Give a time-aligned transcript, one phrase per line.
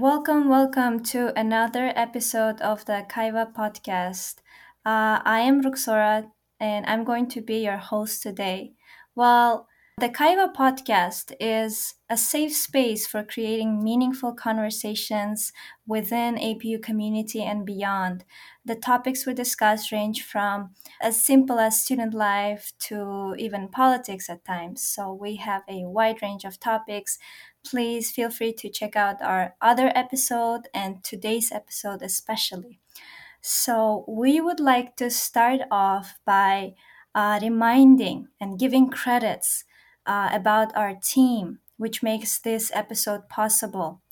[0.00, 4.36] Welcome, welcome to another episode of the Kaiwa podcast.
[4.86, 8.72] Uh, I am Ruxora and I'm going to be your host today.
[9.14, 15.52] Well, the Kaiwa podcast is a safe space for creating meaningful conversations
[15.86, 18.24] within APU community and beyond.
[18.64, 20.70] The topics we discuss range from
[21.02, 24.82] as simple as student life to even politics at times.
[24.82, 27.18] So we have a wide range of topics
[27.64, 32.80] please feel free to check out our other episode and today's episode especially.
[33.42, 36.74] So, we would like to start off by
[37.14, 39.64] uh, reminding and giving credits
[40.06, 44.02] uh, about our team, which makes this episode possible.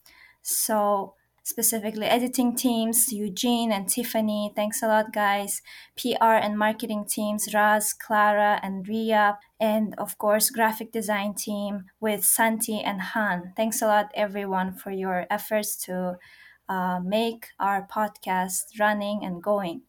[0.42, 1.14] So,
[1.48, 4.52] specifically editing teams, Eugene and Tiffany.
[4.54, 5.62] Thanks a lot, guys.
[5.96, 9.38] PR and marketing teams, Raz, Clara, and Ria.
[9.58, 13.54] And of course, graphic design team with Santi and Han.
[13.56, 16.18] Thanks a lot, everyone, for your efforts to
[16.68, 19.82] uh, make our podcast running and going.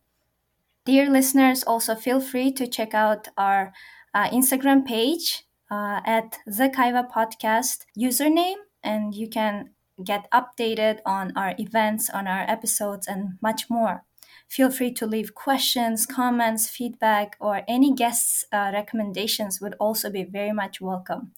[0.85, 3.73] Dear listeners, also feel free to check out our
[4.13, 9.71] uh, Instagram page uh, at the Kaiwa Podcast username, and you can
[10.03, 14.05] get updated on our events, on our episodes, and much more.
[14.47, 20.23] Feel free to leave questions, comments, feedback, or any guests' uh, recommendations would also be
[20.23, 21.33] very much welcome.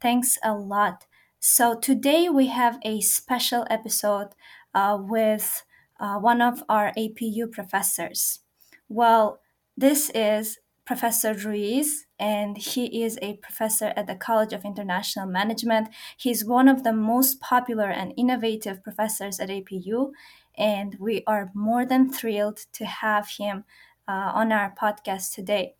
[0.00, 1.06] Thanks a lot.
[1.40, 4.28] So, today we have a special episode
[4.74, 5.64] uh, with
[6.00, 8.40] uh, one of our APU professors.
[8.88, 9.40] Well,
[9.76, 15.88] this is Professor Ruiz, and he is a professor at the College of International Management.
[16.16, 20.12] He's one of the most popular and innovative professors at APU,
[20.56, 23.64] and we are more than thrilled to have him
[24.08, 25.74] uh, on our podcast today.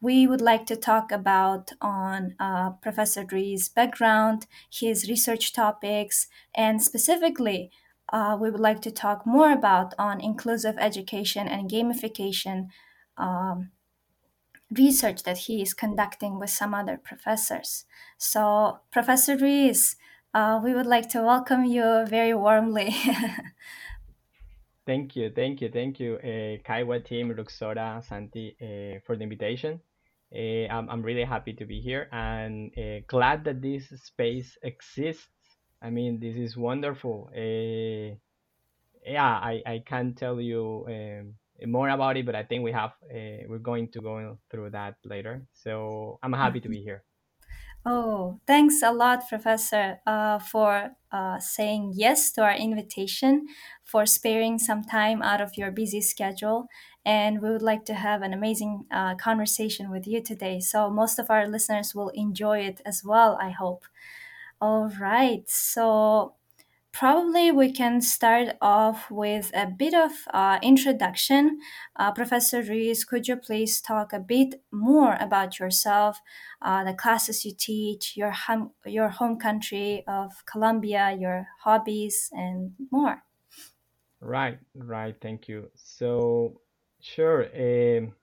[0.00, 6.82] We would like to talk about on uh, Professor Ruiz's background, his research topics, and
[6.82, 7.70] specifically,
[8.10, 12.68] uh, we would like to talk more about on inclusive education and gamification
[13.18, 13.72] um,
[14.76, 17.84] research that he is conducting with some other professors.
[18.18, 19.96] So, Professor Ruiz,
[20.32, 22.94] uh, we would like to welcome you very warmly.
[24.86, 29.80] thank you, thank you, thank you, uh, Kaiwa team, Luxora, Santi, uh, for the invitation.
[30.34, 32.72] Uh, I'm, I'm really happy to be here and
[33.06, 35.28] glad that this space exists.
[35.80, 37.30] I mean, this is wonderful.
[37.34, 38.14] Yeah,
[39.06, 41.34] I, I can't tell you um,
[41.66, 44.96] more about it, but I think we have uh, we're going to go through that
[45.04, 45.46] later.
[45.52, 47.04] So I'm happy to be here.
[47.86, 53.46] Oh, thanks a lot, Professor, uh, for uh, saying yes to our invitation,
[53.84, 56.66] for sparing some time out of your busy schedule.
[57.04, 60.60] And we would like to have an amazing uh, conversation with you today.
[60.60, 63.84] So, most of our listeners will enjoy it as well, I hope.
[64.60, 65.48] All right.
[65.48, 66.34] So,
[66.94, 71.58] Probably we can start off with a bit of uh, introduction.
[71.96, 76.20] Uh, Professor Ruiz, could you please talk a bit more about yourself,
[76.62, 82.74] uh, the classes you teach, your hum- your home country of Colombia, your hobbies, and
[82.92, 83.24] more?
[84.20, 85.16] Right, right.
[85.20, 85.70] Thank you.
[85.74, 86.60] So,
[87.00, 87.42] sure.
[87.54, 88.14] Um,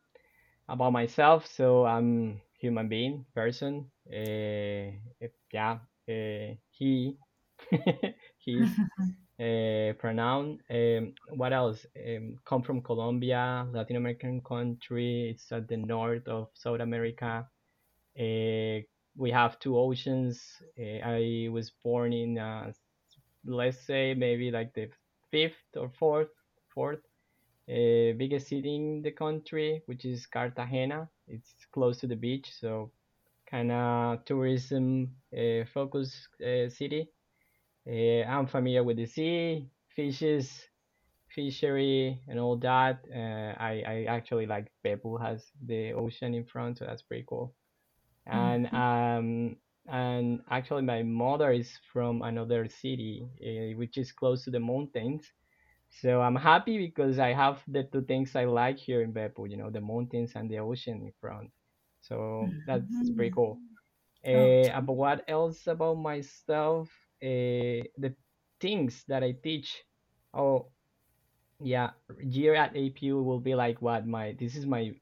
[0.70, 3.92] about myself, so I'm human being, person.
[4.08, 4.96] Uh,
[5.52, 7.18] yeah, uh, he.
[8.46, 8.80] his
[9.40, 10.60] uh, pronoun.
[10.70, 11.86] Um, what else?
[11.98, 15.30] Um, come from Colombia, Latin American country.
[15.32, 17.48] It's at the north of South America.
[18.20, 18.84] Uh,
[19.18, 20.42] we have two oceans.
[20.80, 22.72] Uh, I was born in, uh,
[23.46, 24.90] let's say, maybe like the
[25.32, 26.30] fifth or fourth,
[26.74, 27.00] fourth
[27.70, 31.10] uh, biggest city in the country, which is Cartagena.
[31.28, 32.92] It's close to the beach, so
[33.50, 37.10] kind of tourism uh, focused uh, city.
[37.88, 40.70] Uh, I'm familiar with the sea, fishes,
[41.30, 43.06] fishery, and all that.
[43.14, 47.54] Uh, I, I actually like Beppu has the ocean in front, so that's pretty cool.
[48.28, 48.74] And Mhm.
[48.74, 49.58] um,
[49.88, 55.32] and actually, my mother is from another city, uh, which is close to the mountains.
[55.90, 59.58] So I'm happy because I have the two things I like here in Beppu, you
[59.58, 61.52] know, the mountains and the ocean in front.
[62.02, 63.36] So that's pretty Mhm.
[63.36, 63.62] cool.
[64.26, 66.90] Uh, about what else about myself?
[67.24, 68.16] Uh, the
[68.60, 69.84] things that I teach.
[70.34, 70.68] Oh,
[71.60, 71.92] yeah,
[72.22, 74.94] year at APU will be like what my this is my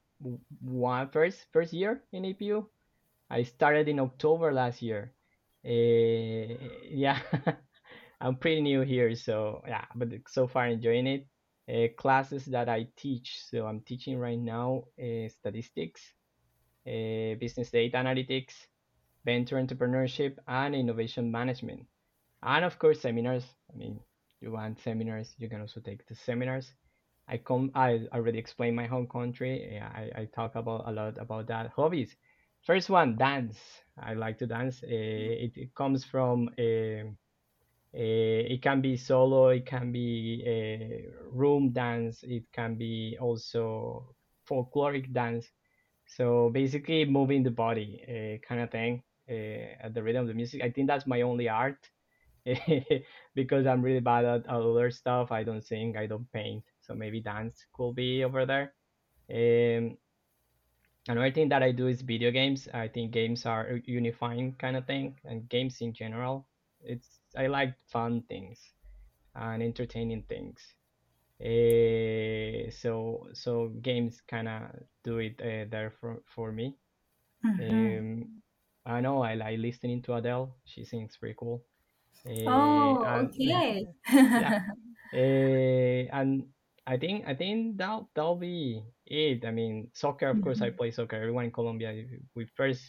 [0.61, 2.69] one first first year in APU.
[3.29, 5.13] I started in October last year.
[5.65, 6.55] Uh,
[6.89, 7.19] yeah,
[8.21, 11.27] I'm pretty new here, so yeah, but so far enjoying it.
[11.69, 16.01] Uh, classes that I teach, so I'm teaching right now uh, statistics,
[16.85, 18.53] business data analytics,
[19.25, 21.87] venture entrepreneurship, and innovation management.
[22.43, 23.45] And of course, seminars.
[23.73, 23.99] I mean,
[24.41, 26.73] you want seminars, you can also take the seminars.
[27.27, 27.71] I come.
[27.75, 29.69] I already explained my home country.
[29.73, 31.67] Yeah, I, I talk about a lot about that.
[31.75, 32.15] Hobbies.
[32.65, 33.57] First one, dance.
[33.97, 34.81] I like to dance.
[34.83, 34.87] Uh,
[35.45, 36.49] it, it comes from.
[36.57, 37.11] Uh,
[37.93, 39.49] uh, it can be solo.
[39.49, 42.23] It can be a room dance.
[42.23, 44.15] It can be also
[44.49, 45.47] folkloric dance.
[46.07, 50.33] So basically, moving the body, uh, kind of thing, uh, at the rhythm of the
[50.33, 50.61] music.
[50.63, 51.89] I think that's my only art
[53.35, 55.31] because I'm really bad at other stuff.
[55.31, 58.73] I don't sing, I don't paint, so maybe dance could be over there.
[59.31, 59.97] Um,
[61.07, 62.67] another thing that I do is video games.
[62.73, 66.47] I think games are unifying kind of thing, and games in general.
[66.81, 68.59] It's I like fun things
[69.35, 70.59] and entertaining things.
[71.41, 74.61] Uh, so so games kind of
[75.03, 76.75] do it uh, there for for me.
[77.43, 77.59] Mhm.
[77.59, 78.41] Um,
[78.85, 80.55] I know I like listening to Adele.
[80.65, 81.63] She sings pretty cool.
[82.25, 83.87] Uh, Oh, and okay.
[84.35, 84.55] yeah,
[85.13, 85.17] uh,
[86.19, 86.49] and
[86.87, 89.45] I think I think that that'll be it.
[89.45, 90.29] I mean, soccer.
[90.29, 90.71] Of course, I Mhm.
[90.71, 91.15] play soccer.
[91.17, 92.05] Everyone in Colombia,
[92.35, 92.83] we first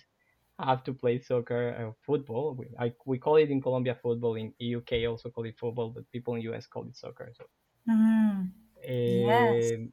[0.59, 2.55] have to play soccer, uh, football.
[2.57, 4.35] We I, we call it in Colombia football.
[4.37, 7.33] In UK also call it football, but people in US call it soccer.
[7.37, 7.47] So,
[7.87, 8.53] Mm,
[9.05, 9.75] yes.
[9.75, 9.87] uh,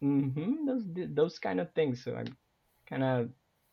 [0.00, 2.04] hmm those those kind of things.
[2.04, 2.36] So I'm
[2.86, 3.30] kind of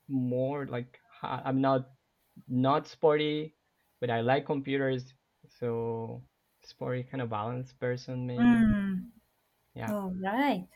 [0.08, 1.92] more like I'm not
[2.48, 3.58] not sporty,
[4.00, 5.14] but I like computers.
[5.50, 6.24] So
[6.62, 8.68] it's sporty kind of balanced person maybe.
[8.68, 9.12] Mm.
[9.76, 9.94] Yeah.
[9.94, 10.68] All right.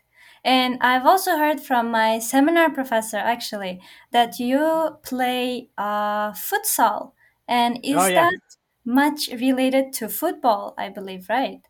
[0.44, 3.82] And I've also heard from my seminar professor actually
[4.12, 7.12] that you play uh, futsal.
[7.48, 8.14] And Oh is yeah.
[8.14, 8.40] that
[8.84, 11.62] much related to football, I believe, right?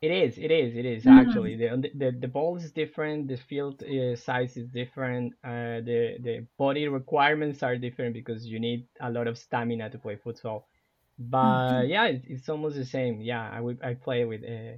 [0.00, 0.38] It is.
[0.38, 0.76] It is.
[0.76, 3.26] It is actually Mm, the the the ball is different.
[3.28, 5.32] The field uh, size is different.
[5.42, 9.98] Uh, the the body requirements are different because you need a lot of stamina to
[9.98, 10.64] play futsal.
[11.18, 13.20] But mhm, yeah, it's, it's almost the same.
[13.20, 14.76] Yeah, I would I play with uh,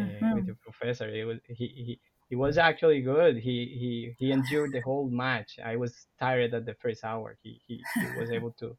[0.00, 1.08] uh, with the professor.
[1.08, 2.00] It was he, he
[2.30, 3.36] he was actually good.
[3.38, 5.58] He he he endured the whole match.
[5.64, 7.38] I was tired at the first hour.
[7.42, 8.78] He he he was able to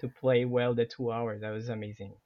[0.00, 1.42] to play well the two hours.
[1.42, 2.16] That was amazing.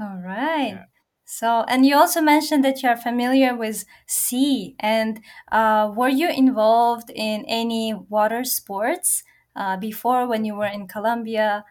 [0.00, 0.80] All right.
[0.80, 0.86] Yeah.
[1.24, 4.76] So, and you also mentioned that you are familiar with sea.
[4.78, 9.22] And uh, were you involved in any water sports
[9.56, 11.64] uh, before when you were in Colombia?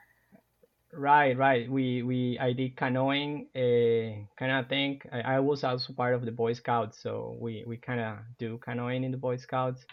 [0.95, 1.69] Right, right.
[1.69, 5.01] We we I did canoeing, uh, kind of thing.
[5.11, 8.59] I, I was also part of the Boy Scouts, so we we kind of do
[8.59, 9.85] canoeing in the Boy Scouts.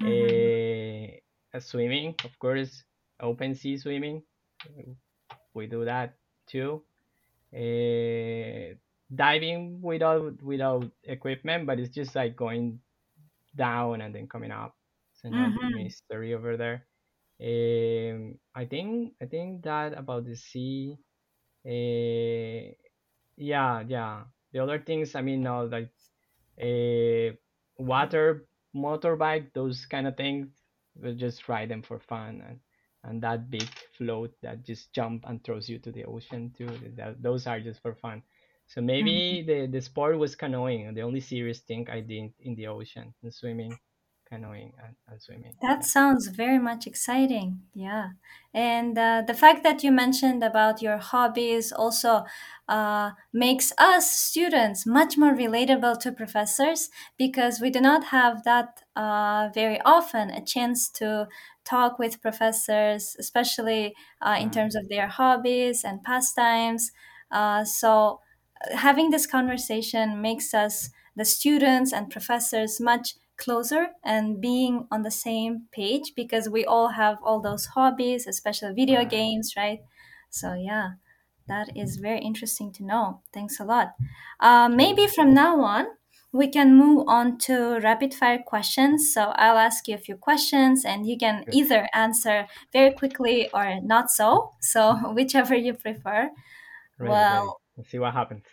[0.00, 0.52] Mhm,
[1.54, 2.84] Uh, swimming, of course,
[3.20, 4.22] open sea swimming.
[5.54, 6.16] We do that
[6.46, 6.82] too.
[7.54, 8.74] Uh,
[9.14, 12.80] diving without without equipment, but it's just like going
[13.56, 14.76] down and then coming up.
[15.12, 16.86] It's another mhm, mystery over there.
[17.40, 20.98] Um, I think I think that about the sea.
[21.66, 22.74] Uh,
[23.36, 24.24] yeah, yeah.
[24.52, 25.90] The other things, I mean, no, like
[26.60, 27.36] a
[27.76, 30.48] water motorbike, those kind of things.
[30.96, 32.60] We'll just ride them for fun, and
[33.04, 36.68] and that big float that just jump and throws you to the ocean too.
[36.96, 38.22] That, those are just for fun.
[38.66, 42.66] So maybe the the sport was canoeing, the only serious thing I did in the
[42.66, 43.78] ocean, and swimming,
[44.28, 45.56] canoeing, and, and swimming.
[45.60, 47.62] That sounds very much exciting.
[47.74, 48.10] Yeah.
[48.54, 52.24] And uh, the fact that you mentioned about your hobbies also
[52.68, 58.84] uh, makes us students much more relatable to professors because we do not have that
[58.94, 61.26] uh, very often a chance to
[61.64, 66.92] talk with professors, especially uh, in terms of their hobbies and pastimes.
[67.32, 68.20] Uh, so
[68.74, 75.10] having this conversation makes us the students and professors much closer and being on the
[75.10, 79.10] same page because we all have all those hobbies especially video Right.
[79.10, 79.80] games right
[80.30, 80.92] so yeah
[81.46, 83.94] that is very interesting to know thanks a lot
[84.40, 85.86] uh, maybe from now on
[86.32, 90.84] we can move on to rapid fire questions so i'll ask you a few questions
[90.84, 96.30] and you can either answer very quickly or not so so whichever you prefer.
[96.98, 97.10] Ready.
[97.10, 98.44] well Let's see what happens.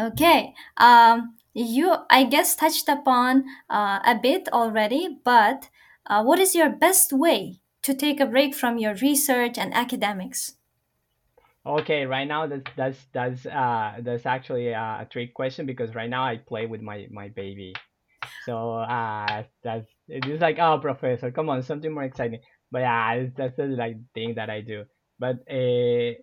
[0.00, 0.54] Okay.
[0.78, 5.68] Um, you, I guess, touched upon uh, a bit already, but
[6.06, 10.56] uh, what is your best way to take a break from your research and academics?
[11.64, 16.24] Okay, right now that's that's that's uh that's actually a, trick question because right now
[16.24, 17.72] I play with my my baby.
[18.46, 22.40] So uh that's it's like oh professor, come on, something more exciting.
[22.72, 24.86] But yeah, that's the like thing that I do.
[25.20, 26.18] But uh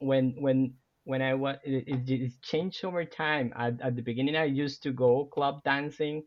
[0.00, 3.52] when when when I was it, it, it's changed over time.
[3.56, 6.24] At at the beginning I used to go club dancing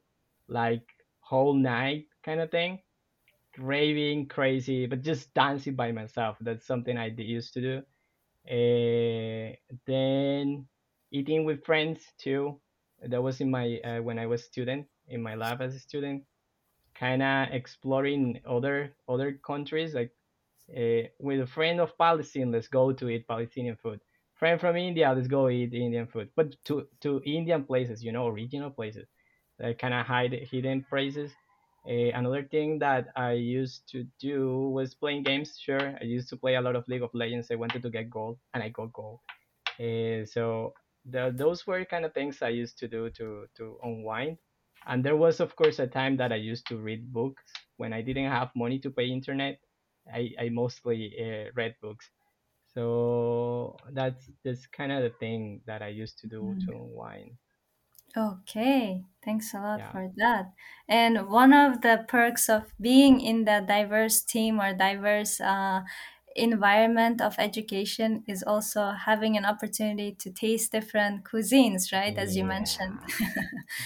[0.48, 0.84] like
[1.22, 2.80] whole night kind of thing,
[3.58, 6.38] raving crazy, but just dancing by myself.
[6.42, 7.84] That's something I used to do
[8.50, 9.54] uh,
[9.86, 10.68] then
[11.12, 12.60] eating with friends too.
[13.04, 16.24] That was in my uh, when I was student in my lab as a student,
[16.96, 20.12] kind of exploring other other countries like
[20.76, 24.02] uh, with a friend of Palestine, let's go to eat Palestinian food.
[24.38, 26.30] Friend from India, let's go eat Indian food.
[26.36, 29.08] But to to Indian places, you know, original places,
[29.60, 31.32] kind of hide hidden places.
[31.88, 35.58] Uh, another thing that I used to do was playing games.
[35.60, 37.50] Sure, I used to play a lot of League of Legends.
[37.52, 39.20] I wanted to get gold, and I got gold.
[39.80, 40.74] Uh, so
[41.06, 44.38] the, those were kind of things I used to do to to unwind.
[44.88, 47.44] And there was, of course, a time that I used to read books
[47.78, 49.60] when I didn't have money to pay internet.
[50.14, 52.10] I, I mostly uh, read books.
[52.78, 56.78] So that's that's kind of the thing that I used to do to Mm.
[56.78, 57.38] unwind.
[58.16, 59.92] Okay, thanks a lot Yeah.
[59.92, 60.54] for that.
[60.88, 65.84] And one of the perks of being in the diverse team or diverse uh,
[66.36, 72.18] environment of education is also having an opportunity to taste different cuisines, right?
[72.18, 73.00] As you mentioned.
[73.00, 73.10] Yeah.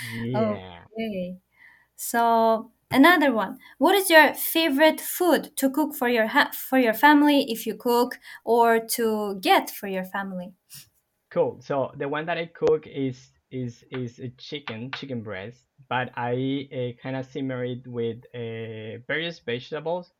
[0.03, 0.86] Yeah.
[0.98, 1.38] okay.
[1.95, 3.60] So another one.
[3.77, 7.75] What is your favorite food to cook for your ha- for your family if you
[7.75, 10.53] cook or to get for your family?
[11.31, 11.62] Cool.
[11.62, 16.67] So the one that I cook is is is a chicken, chicken breast, but I
[16.71, 20.13] uh, kind of simmer it with uh, various vegetables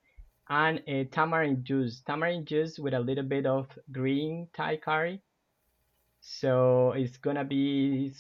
[0.50, 2.01] and a tamarind juice.
[2.01, 5.22] Tamarind juice with a little bit of green Thai curry.
[6.22, 8.13] So it's gonna be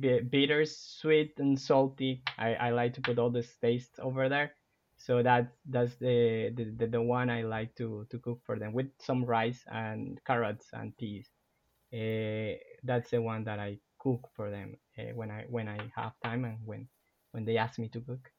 [0.00, 2.22] bitter, sweet, and salty.
[2.38, 4.56] I, I like to put all this taste over there.
[4.96, 8.72] So that that's the, the, the, the one I like to, to cook for them
[8.74, 11.30] with some rice and carrots and peas.
[11.92, 16.14] Uh, that's the one that I cook for them uh, when I when I have
[16.22, 16.88] time and when
[17.32, 18.32] when they ask me to cook.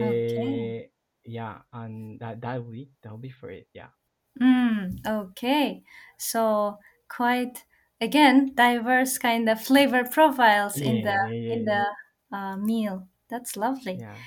[0.00, 0.74] Okay.
[0.82, 0.88] Uh,
[1.24, 3.68] yeah, and that that will be that will be for it.
[3.74, 3.90] Yeah.
[4.40, 5.84] Mm, okay.
[6.18, 7.64] So quite
[8.00, 11.84] again diverse kind of flavor profiles in the Yeah, yeah, in yeah, the
[12.36, 13.08] uh, meal.
[13.28, 14.00] That's lovely.
[14.00, 14.24] yeah.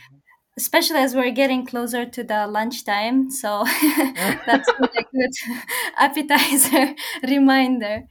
[0.57, 3.65] Especially as we're getting closer to the lunchtime, so
[4.45, 5.31] that's a good
[5.97, 6.95] appetizer
[7.27, 8.03] reminder,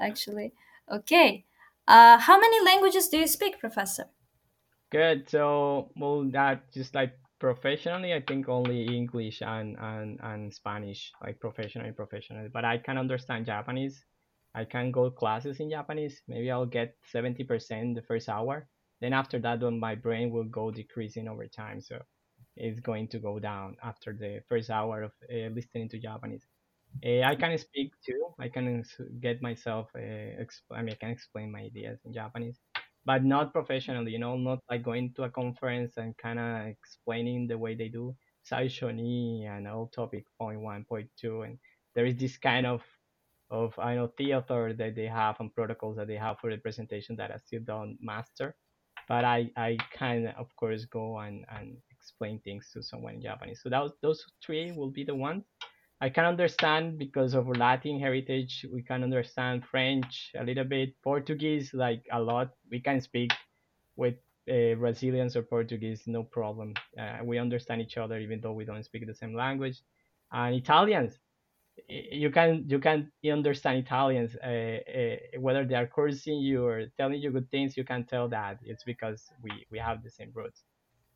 [0.00, 0.52] actually.
[0.90, 1.46] Okay.
[1.88, 4.06] Uh, how many languages do you speak, Professor?
[4.90, 5.28] Good.
[5.28, 11.40] So, well, that just like professionally, I think only English and and and Spanish, like
[11.40, 12.48] professionally, professionally.
[12.48, 14.04] But I can understand Japanese.
[14.56, 16.22] I can go classes in Japanese.
[16.28, 18.68] Maybe I'll get 70% the first hour.
[19.00, 21.80] Then after that, then my brain will go decreasing over time.
[21.82, 22.02] So
[22.56, 26.46] it's going to go down after the first hour of uh, listening to Japanese.
[27.04, 28.34] Uh, I can speak too.
[28.40, 28.84] I can
[29.20, 29.88] get myself.
[29.94, 30.00] Uh,
[30.44, 32.58] exp- I mean, I can explain my ideas in Japanese,
[33.04, 34.12] but not professionally.
[34.12, 37.88] You know, not like going to a conference and kind of explaining the way they
[37.88, 38.16] do.
[38.50, 41.58] Saisho ni and all topic point one, point two, and
[41.94, 42.82] there is this kind of
[43.50, 47.16] of I know theater that they have and protocols that they have for the presentation
[47.16, 48.56] that I still don't master.
[49.08, 53.60] But I I can of course go and and explain things to someone in Japanese.
[53.62, 55.44] So those those three will be the ones
[56.00, 58.66] I can understand because of Latin heritage.
[58.70, 62.50] We can understand French a little bit, Portuguese like a lot.
[62.70, 63.32] We can speak
[63.96, 64.14] with
[64.50, 66.74] uh, Brazilians or Portuguese, no problem.
[66.98, 69.82] Uh, we understand each other even though we don't speak the same language.
[70.32, 71.18] And Italians,
[71.88, 77.20] you can you can understand Italians uh, uh, whether they are cursing you or telling
[77.20, 77.76] you good things.
[77.76, 80.64] You can tell that it's because we we have the same roots.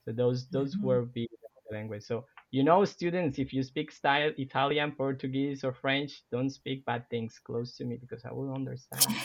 [0.05, 0.83] So those those Mhm.
[0.83, 1.29] were be
[1.71, 2.05] the language.
[2.05, 7.09] So you know, students, if you speak style Italian, Portuguese, or French, don't speak bad
[7.11, 9.17] things close to me because I will understand.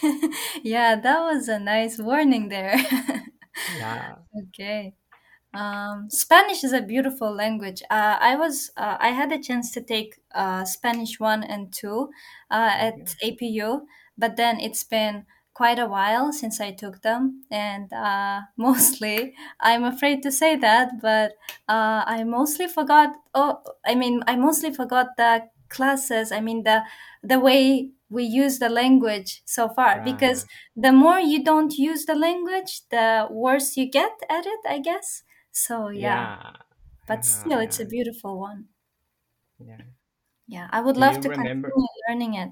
[0.62, 2.76] yeah, that was a nice warning there.
[3.66, 4.22] yeah.
[4.48, 4.96] okay.
[5.52, 7.82] Um, Spanish is a beautiful language.
[7.90, 12.10] Uh, I was uh, I had a chance to take uh, Spanish one and two
[12.50, 17.92] uh, at APU, but then it's been quite a while since I took them, and
[17.92, 21.32] uh, mostly I'm afraid to say that, but
[21.68, 23.16] uh, I mostly forgot.
[23.34, 26.30] Oh, I mean, I mostly forgot the classes.
[26.30, 26.84] I mean the
[27.22, 30.84] the way we use the language so far because Right.
[30.84, 35.22] the more you don't use the language the worse you get at it i guess
[35.52, 36.56] so yeah, Yeah.
[37.06, 38.68] but still, it's a beautiful one.
[39.58, 39.82] Yeah.
[40.46, 41.74] Yeah, I would Do love to remember?
[41.74, 42.50] continue learning it.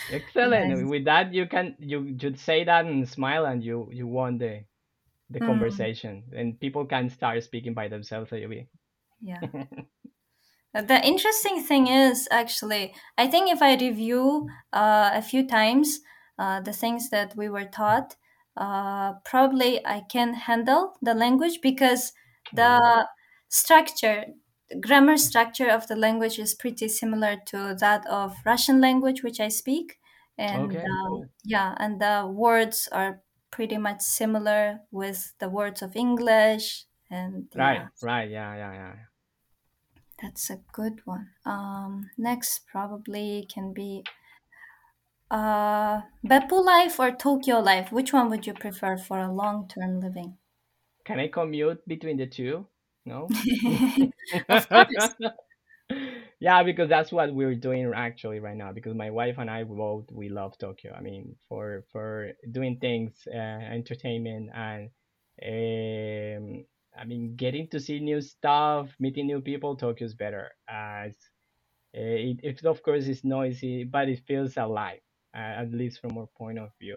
[0.08, 0.88] Excellent.
[0.88, 0.88] Yes.
[0.88, 4.64] With that, you can you should say that and smile, and you you won the
[5.30, 5.88] the Mm,
[6.20, 8.32] conversation, and people can start speaking by themselves.
[8.32, 8.68] Maybe.
[9.20, 9.48] yeah.
[10.74, 16.00] The interesting thing is actually, I think if I review uh, a few times
[16.38, 18.16] uh, the things that we were taught,
[18.56, 22.12] uh, probably I can handle the language because
[22.52, 23.08] the
[23.48, 24.26] structure
[24.82, 29.48] grammar structure of the language is pretty similar to that of Russian language, which I
[29.48, 29.98] speak,
[30.36, 35.96] and Okay, um, yeah, and the words are pretty much similar with the words of
[35.96, 38.96] English, and Right, yeah, right, yeah, yeah, yeah.
[40.20, 41.30] That's a good one.
[41.44, 44.04] Um, next probably can be
[45.30, 47.92] uh, Beppu life or Tokyo life.
[47.92, 50.38] Which one would you prefer for a long-term living?
[51.04, 52.66] Can I commute between the two?
[53.04, 53.28] No?
[54.48, 55.16] Of course.
[56.40, 58.72] yeah, because that's what we're doing actually right now.
[58.72, 60.92] Because my wife and I both we love Tokyo.
[60.92, 64.90] I mean, for for doing things, uh, entertainment, and
[65.42, 66.64] um,
[67.00, 69.76] I mean, getting to see new stuff, meeting new people.
[69.76, 70.50] Tokyo's better.
[70.68, 71.30] Uh, it's,
[71.94, 75.00] it, it of course is noisy, but it feels alive.
[75.34, 76.96] Uh, at least from our point of view.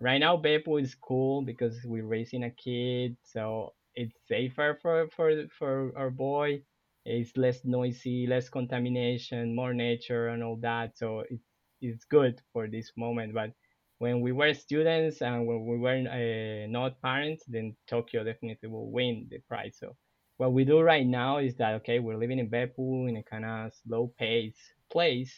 [0.00, 5.46] Right now, Beppu is cool because we're raising a kid, so it's safer for for
[5.58, 6.62] for our boy.
[7.04, 10.98] It's less noisy, less contamination, more nature and all that.
[10.98, 11.44] So it's
[11.80, 13.34] it's good for this moment.
[13.34, 13.52] But
[13.98, 18.90] when we were students and when we were uh, not parents, then Tokyo definitely will
[18.90, 19.76] win the prize.
[19.78, 19.96] So
[20.36, 23.44] what we do right now is that okay, we're living in Beppu in a kind
[23.44, 24.58] of slow pace
[24.90, 25.34] place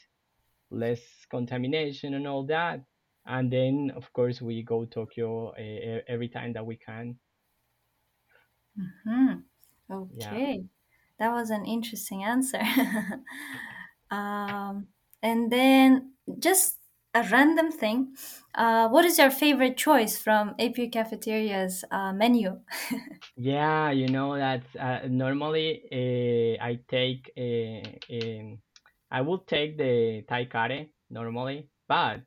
[0.71, 1.00] less
[1.31, 2.81] contamination and all that.
[3.26, 7.17] And then, of course, we go Tokyo uh, every time that we can.
[9.07, 9.33] Hmm.
[10.14, 10.33] Yeah.
[10.33, 10.64] Okay,
[11.19, 12.62] that was an interesting answer.
[14.11, 14.87] um,
[15.23, 16.79] and then just
[17.14, 18.17] a random thing.
[18.55, 22.61] Uh, what is your favorite choice from APU Cafeteria's uh, menu?
[23.37, 28.62] Yeah, you know that uh, normally uh, I take um,
[29.11, 32.21] I will take the Thai curry normally, but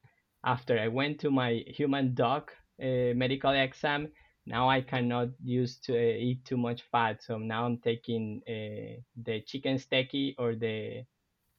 [0.44, 4.12] after I went to my human dock uh, medical exam,
[4.46, 7.22] now I cannot use to eat too much fat.
[7.24, 11.05] So now I'm taking the chicken steaky or the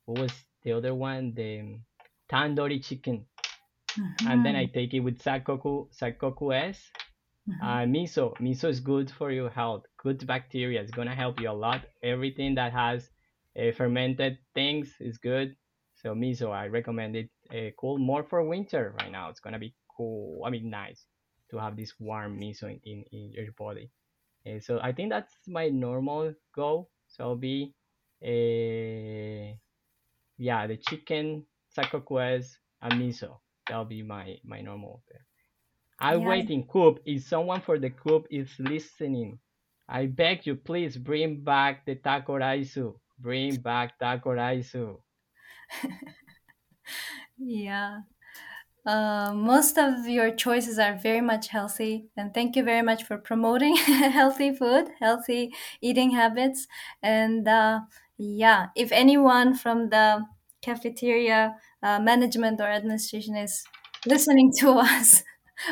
[0.07, 1.35] what was the other one?
[1.35, 1.81] The
[2.31, 3.27] tandoori chicken,
[4.29, 6.91] and then I take it with sakoku sakoku s
[7.49, 7.63] mhm.
[7.63, 8.35] uh, miso.
[8.41, 9.85] Miso is good for your health.
[9.99, 10.81] Good bacteria.
[10.81, 11.83] It's gonna help you a lot.
[12.03, 13.11] Everything that has
[13.59, 15.57] uh, fermented things is good.
[15.95, 17.31] So miso, I recommend it.
[17.51, 19.29] Uh, cool more for winter right now.
[19.31, 20.43] It's gonna be cool.
[20.45, 21.07] I mean, nice
[21.51, 23.91] to have this warm miso in, in, in your body.
[24.47, 26.91] Uh, so I think that's my normal goal.
[27.09, 27.75] So I'll be,
[28.23, 29.55] uh,
[30.37, 33.41] yeah, the chicken, sakokues, and miso.
[33.67, 35.05] That'll be my my normal.
[35.99, 37.01] I'm Yeah, waiting, Coop.
[37.05, 39.41] If someone for the Coop is listening,
[39.89, 43.01] I beg you, please bring back the takoraisu.
[43.19, 45.03] Bring back takoraisu.
[47.39, 48.01] yeah.
[48.87, 53.19] Uh, most of your choices are very much healthy, and thank you very much for
[53.19, 56.69] promoting healthy food, healthy eating habits.
[57.03, 57.83] And uh,
[58.19, 60.27] yeah, if anyone from the
[60.65, 61.41] cafeteria
[61.83, 63.65] uh, management or administration is
[64.07, 65.23] listening to us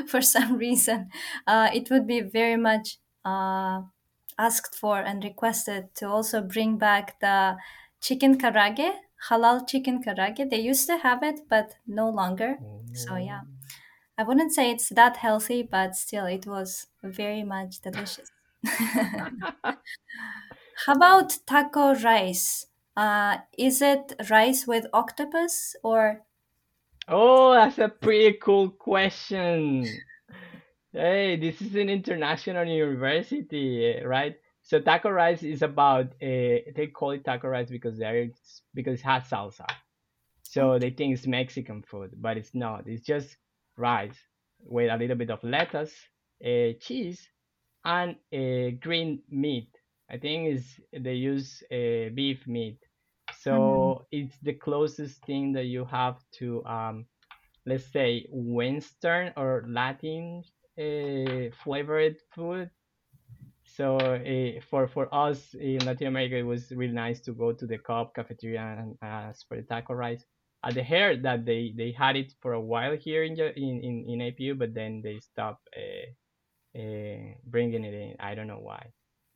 [0.06, 1.10] for some reason,
[1.46, 3.82] uh, it would be very much uh,
[4.38, 7.56] asked for and requested to also bring back the
[8.00, 8.92] chicken karaage,
[9.28, 10.48] halal chicken karaage.
[10.50, 12.58] They used to have it, but no longer.
[12.92, 13.16] So Oh.
[13.16, 13.42] yeah,
[14.18, 18.30] I wouldn't say it's that healthy, but still, it was very much delicious.
[20.84, 22.66] How about taco rice?
[22.96, 26.24] Uh, is it rice with octopus or?
[27.08, 30.02] Oh, that's a pretty cool question.
[30.92, 34.36] Hey, this is an international university, eh, right?
[34.62, 38.30] So taco rice is about uh, they call it taco rice because there
[38.74, 39.66] because it has salsa.
[40.42, 42.88] So they think it's Mexican food, but it's not.
[42.88, 43.38] It's just
[43.76, 44.18] rice
[44.60, 45.94] with a little bit of lettuce,
[46.44, 47.30] uh, cheese,
[47.84, 49.81] and uh, green meat.
[50.12, 52.78] I think is they use uh, beef meat.
[53.40, 57.06] So it's the closest thing that you have to, um,
[57.66, 60.44] let's say, Western or Latin
[60.78, 62.70] uh, flavored food.
[63.64, 67.66] So uh, for for us in Latin America, it was really nice to go to
[67.66, 70.24] the Coop cafeteria and ask for the taco rice.
[70.62, 74.04] I uh, heard that they, they had it for a while here in in in,
[74.08, 76.06] in APU, but then they stopped uh,
[76.78, 78.16] uh, bringing it in.
[78.20, 78.92] I don't know why.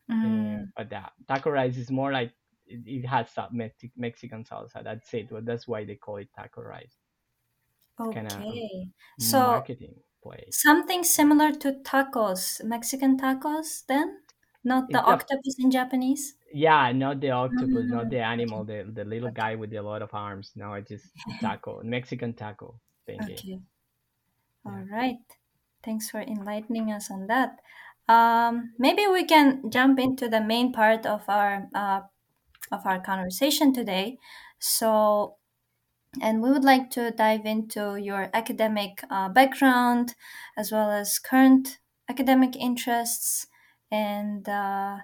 [0.08, 2.34] Uh, Mm, but that taco rice is more like
[2.66, 4.82] it, it has some Mexi- Mexican salsa.
[4.82, 5.30] That's it.
[5.30, 6.98] Well, that's why they call it taco rice.
[8.10, 8.90] It's okay.
[9.18, 10.52] So marketing play.
[10.52, 14.22] something similar to tacos, Mexican tacos, then?
[14.64, 16.36] Not the It's a octopus in Japanese?
[16.52, 20.02] Yeah, not the octopus, not Mm, the animal, the the little guy with a lot
[20.02, 20.52] of arms.
[20.56, 23.44] No, it's just taco, Mexican taco thingy.
[23.44, 23.60] okay.
[24.66, 24.72] Yeah.
[24.72, 25.22] All right.
[25.82, 27.62] Thanks for enlightening us on that.
[28.08, 32.00] Um, maybe we can jump into the main part of our uh,
[32.72, 34.18] of our conversation today.
[34.58, 35.36] So,
[36.20, 40.14] and we would like to dive into your academic uh, background
[40.56, 43.46] as well as current academic interests
[43.90, 44.98] and uh,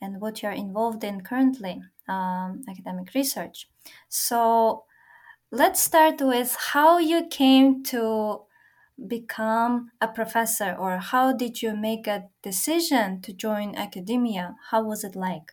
[0.00, 3.68] and what you're involved in currently, um, academic research.
[4.08, 4.84] So,
[5.50, 8.42] let's start with how you came to
[9.06, 14.56] become a professor or how did you make a decision to join academia?
[14.70, 15.52] How was it like?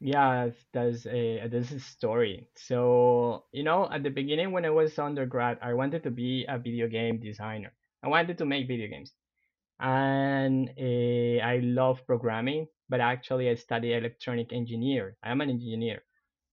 [0.00, 2.50] Yeah, there's a there's a story.
[2.54, 6.58] So, you know, at the beginning when I was undergrad, I wanted to be a
[6.58, 7.72] video game designer.
[8.02, 9.14] I wanted to make video games.
[9.80, 15.16] And uh, I love programming, but actually I study electronic engineer.
[15.22, 16.02] I'm an engineer.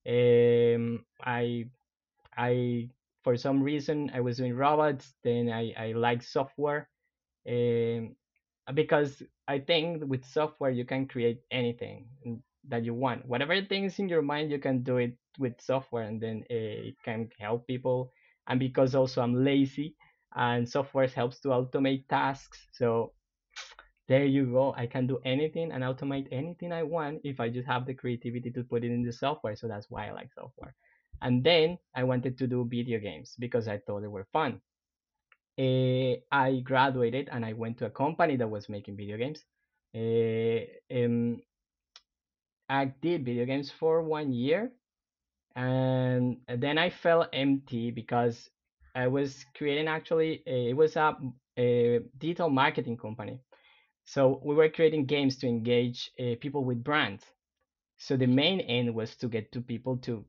[0.08, 1.70] Um, I
[2.38, 2.90] I
[3.24, 6.90] for some reason I was doing robots, then I I like software.
[7.48, 8.16] Um,
[8.74, 12.08] because I think with software you can create anything
[12.70, 13.26] that you want.
[13.26, 16.96] Whatever things in your mind, you can do it with software, and then uh, it
[17.04, 18.12] can help people.
[18.48, 19.96] And because also I'm lazy,
[20.36, 23.14] and software helps to automate tasks, so
[24.08, 24.74] there you go.
[24.78, 28.52] I can do anything and automate anything I want if I just have the creativity
[28.52, 29.56] to put it in the software.
[29.56, 30.76] So that's why I like software.
[31.24, 34.62] And then I wanted to do video games because I thought they were fun.
[35.58, 39.44] Uh, I graduated and I went to a company that was making video games.
[39.96, 41.42] Uh, um,
[42.68, 44.72] I did video games for one year,
[45.56, 48.50] and then I felt empty because
[48.96, 51.16] I was creating actually a, it was a,
[51.58, 53.40] a digital marketing company.
[54.06, 57.24] So we were creating games to engage uh, people with brands.
[57.98, 60.26] So the main end was to get to people to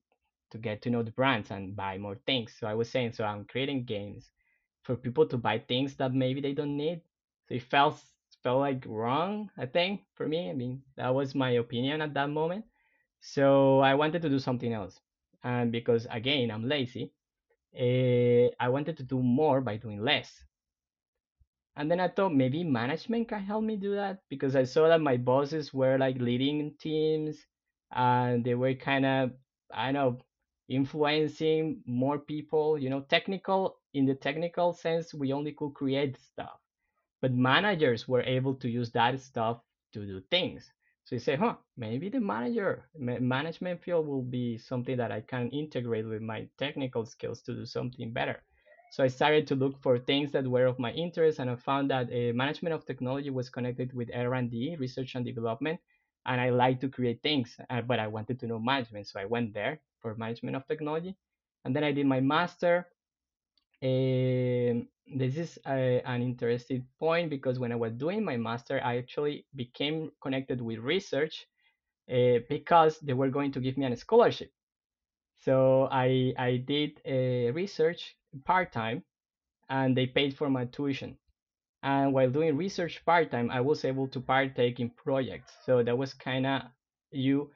[0.55, 2.55] to get to know the brands and buy more things.
[2.59, 4.33] So I was saying, so I'm creating games
[4.83, 7.03] for people to buy things that maybe they don't need.
[7.49, 8.03] So it felt
[8.43, 10.51] felt like wrong, I think, for me.
[10.51, 12.67] I mean, that was my opinion at that moment.
[13.21, 15.01] So I wanted to do something else.
[15.45, 17.13] And because again, I'm lazy,
[17.75, 20.45] uh, I wanted to do more by doing less.
[21.77, 25.01] And then I thought maybe management can help me do that because I saw that
[25.01, 27.47] my bosses were like leading teams
[27.93, 29.33] and they were kind of,
[29.73, 30.19] I don't know,
[30.69, 36.59] influencing more people, you know, technical in the technical sense, we only could create stuff
[37.21, 39.61] but managers were able to use that stuff
[39.93, 40.73] to do things.
[41.05, 45.51] So you say, huh, maybe the manager management field will be something that I can
[45.51, 48.43] integrate with my technical skills to do something better.
[48.93, 51.91] So I started to look for things that were of my interest, and I found
[51.91, 55.81] that uh, management of technology was connected with R&D, research and development,
[56.27, 59.25] and I like to create things, uh, but I wanted to know management, so I
[59.25, 61.17] went there for management of technology,
[61.65, 62.89] and then I did my master
[63.83, 68.97] um, this is a, an interesting point because when I was doing my master, I
[68.99, 71.47] actually became connected with research
[72.13, 74.51] uh, because they were going to give me a scholarship.
[75.37, 79.05] So I I did uh, research part time,
[79.71, 81.19] and they paid for my tuition.
[81.83, 85.53] And while doing research part time, I was able to partake in projects.
[85.65, 86.63] So that was kind of
[87.13, 87.53] you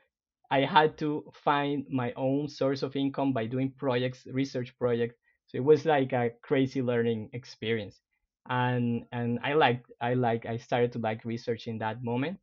[0.50, 5.16] I had to find my own source of income by doing projects, research projects.
[5.46, 8.00] So it was like a crazy learning experience.
[8.48, 12.38] And and I like I like I started to like research in that moment.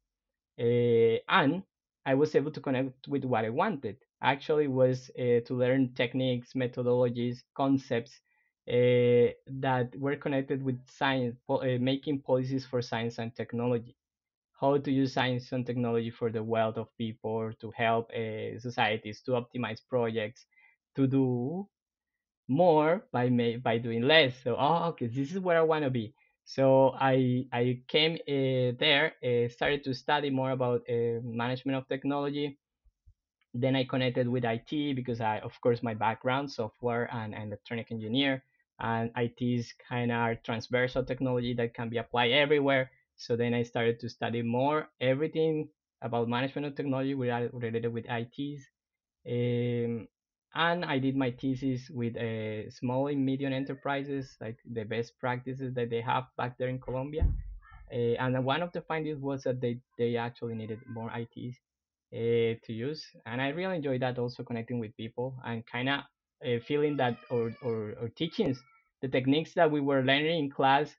[0.60, 1.63] Uh, and
[2.06, 3.98] I was able to connect with what I wanted.
[4.22, 8.22] Actually, was uh, to learn techniques, methodologies, concepts
[8.70, 13.96] uh, that were connected with science, po- making policies for science and technology
[14.60, 19.22] how to use science and technology for the wealth of people, to help uh, societies,
[19.24, 20.46] to optimize projects,
[20.96, 21.68] to do
[22.48, 23.30] more by
[23.63, 24.34] by doing less.
[24.44, 26.13] So, oh, okay, this is where I want to be.
[26.46, 32.58] So I I came uh, there, uh, started to study more about management of technology.
[33.54, 37.89] Then I connected with IT because I, of course, my background, software and, and electronic
[37.91, 38.44] engineer,
[38.80, 42.91] and IT is kind of transversal technology that can be applied everywhere.
[43.17, 45.69] So then I started to study more everything
[46.01, 48.63] about management of technology related with ITs.
[49.28, 50.08] Um,
[50.54, 55.73] and I did my thesis with uh, small and medium enterprises, like the best practices
[55.73, 57.28] that they have back there in Colombia.
[57.91, 61.58] Uh, and one of the findings was that they, they actually needed more ITs
[62.13, 63.06] uh, to use.
[63.25, 65.99] And I really enjoyed that also connecting with people and kind of
[66.45, 68.62] uh, feeling that or, or, or teachings,
[69.01, 70.95] the techniques that we were learning in class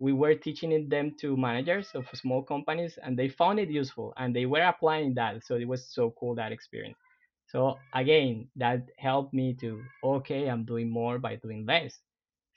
[0.00, 4.34] we were teaching them to managers of small companies and they found it useful and
[4.36, 6.98] they were applying that so it was so cool that experience
[7.46, 12.00] so again that helped me to okay i'm doing more by doing less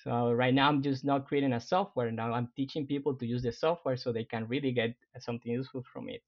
[0.03, 2.11] So right now I'm just not creating a software.
[2.11, 5.83] Now I'm teaching people to use the software so they can really get something useful
[5.93, 6.21] from it.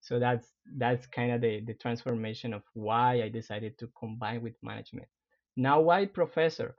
[0.00, 4.54] So that's that's kind of the, the transformation of why I decided to combine with
[4.62, 5.08] management.
[5.56, 6.76] Now why professor?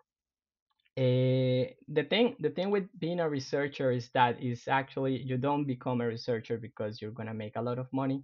[0.97, 5.65] Uh, the thing the thing with being a researcher is that is actually you don't
[5.65, 8.23] become a researcher because you're gonna make a lot of money.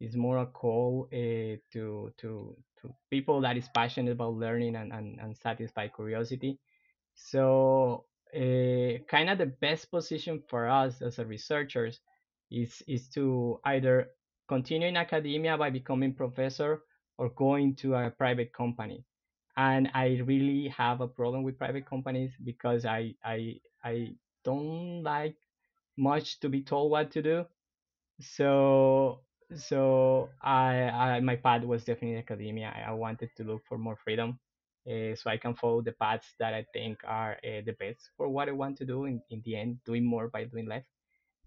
[0.00, 4.92] It's more a call uh, to to to people that is passionate about learning and,
[4.92, 6.60] and, and satisfy curiosity
[7.14, 12.00] so, uh, kind of the best position for us as researchers
[12.50, 14.10] is is to either
[14.48, 16.82] continue in academia by becoming professor
[17.18, 19.04] or going to a private company.
[19.56, 25.36] And I really have a problem with private companies because I I I don't like
[25.96, 27.46] much to be told what to do.
[28.20, 29.20] So
[29.54, 32.72] so I, I my path was definitely academia.
[32.74, 34.38] I, I wanted to look for more freedom
[34.88, 38.28] uh, so I can follow the paths that I think are uh, the best for
[38.28, 40.84] what I want to do in, in the end, doing more by doing less.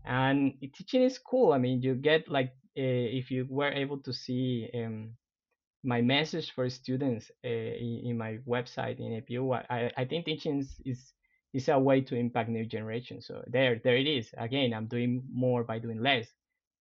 [0.06, 1.54] And teaching is cool.
[1.54, 5.18] I mean, you get like, uh, if you were able to see um,
[5.84, 10.60] my message for students uh, in, in, my website in APU, I, I think teaching
[10.86, 11.14] is,
[11.54, 13.26] is, a way to impact new generations.
[13.28, 14.30] So there, there it is.
[14.38, 16.28] Again, I'm doing more by doing less.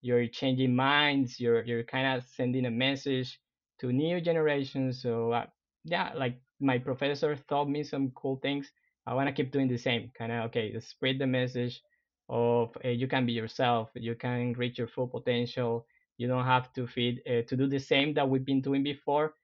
[0.02, 1.40] You're changing minds.
[1.40, 3.38] You're, you're kind of sending a message
[3.80, 5.02] to new generations.
[5.02, 5.46] So uh,
[5.84, 8.70] yeah, like my professor taught me some cool things.
[9.06, 10.10] I want to keep doing the same.
[10.18, 11.80] Kind of okay, spread the message
[12.28, 13.90] of uh, you can be yourself.
[13.94, 15.86] You can reach your full potential.
[16.18, 19.34] You don't have to feed uh, to do the same that we've been doing before.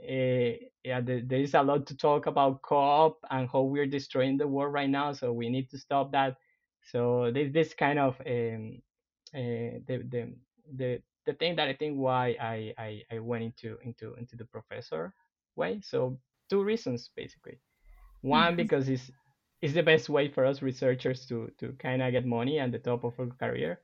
[0.00, 4.38] Uh, yeah, there, there is a lot to talk about co-op and how we're destroying
[4.38, 5.12] the world right now.
[5.12, 6.36] So we need to stop that.
[6.82, 8.80] So this this kind of um,
[9.32, 10.32] the the
[10.76, 14.44] the the thing that I think why I, I, I went into into into the
[14.44, 15.12] professor
[15.56, 15.80] way.
[15.82, 17.58] So two reasons basically.
[18.22, 18.56] One mm-hmm.
[18.56, 19.10] because it's
[19.62, 22.78] it's the best way for us researchers to to kind of get money at the
[22.78, 23.80] top of our career,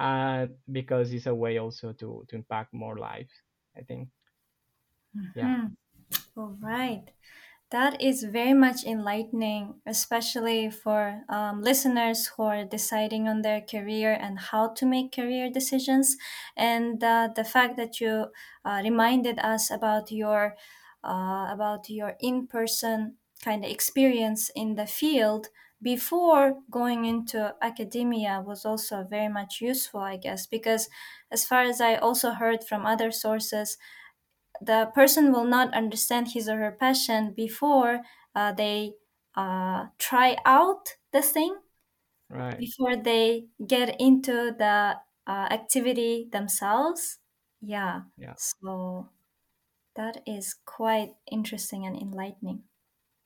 [0.00, 3.32] uh, because it's a way also to to impact more lives.
[3.76, 4.10] I think.
[5.16, 5.34] Mm-hmm.
[5.34, 5.68] Yeah.
[6.36, 7.04] All right.
[7.70, 14.12] That is very much enlightening, especially for um, listeners who are deciding on their career
[14.12, 16.16] and how to make career decisions.
[16.56, 18.28] And uh, the fact that you
[18.64, 20.56] uh, reminded us about your
[21.04, 25.48] uh, about your in person kind of experience in the field
[25.82, 30.88] before going into academia was also very much useful, I guess, because
[31.30, 33.78] as far as I also heard from other sources,
[34.60, 38.02] the person will not understand his or her passion before
[38.34, 38.94] uh, they
[39.34, 41.56] uh, try out the thing
[42.28, 42.58] right.
[42.58, 47.18] before they get into the uh, activity themselves.
[47.60, 48.02] Yeah.
[48.16, 48.34] Yeah.
[48.36, 49.10] So
[49.96, 52.64] that is quite interesting and enlightening.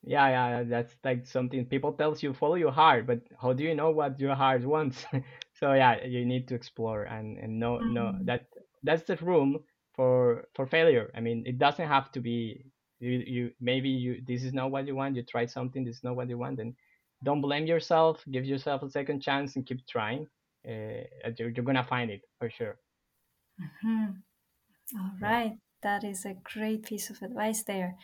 [0.05, 3.73] Yeah, yeah, that's like something people tells you follow your heart, but how do you
[3.73, 5.03] know what your heart wants?
[5.59, 7.93] so yeah, you need to explore and and know mm-hmm.
[7.93, 8.45] know that
[8.83, 9.59] that's the room
[9.95, 11.11] for for failure.
[11.15, 12.65] I mean, it doesn't have to be
[12.99, 15.15] you you maybe you this is not what you want.
[15.15, 16.75] You try something, this is not what you want, and
[17.23, 18.23] don't blame yourself.
[18.31, 20.27] Give yourself a second chance and keep trying.
[20.67, 21.01] Uh,
[21.37, 22.77] you're, you're gonna find it for sure.
[23.59, 24.99] Mm-hmm.
[24.99, 25.51] All right.
[25.51, 27.95] Yeah that is a great piece of advice there.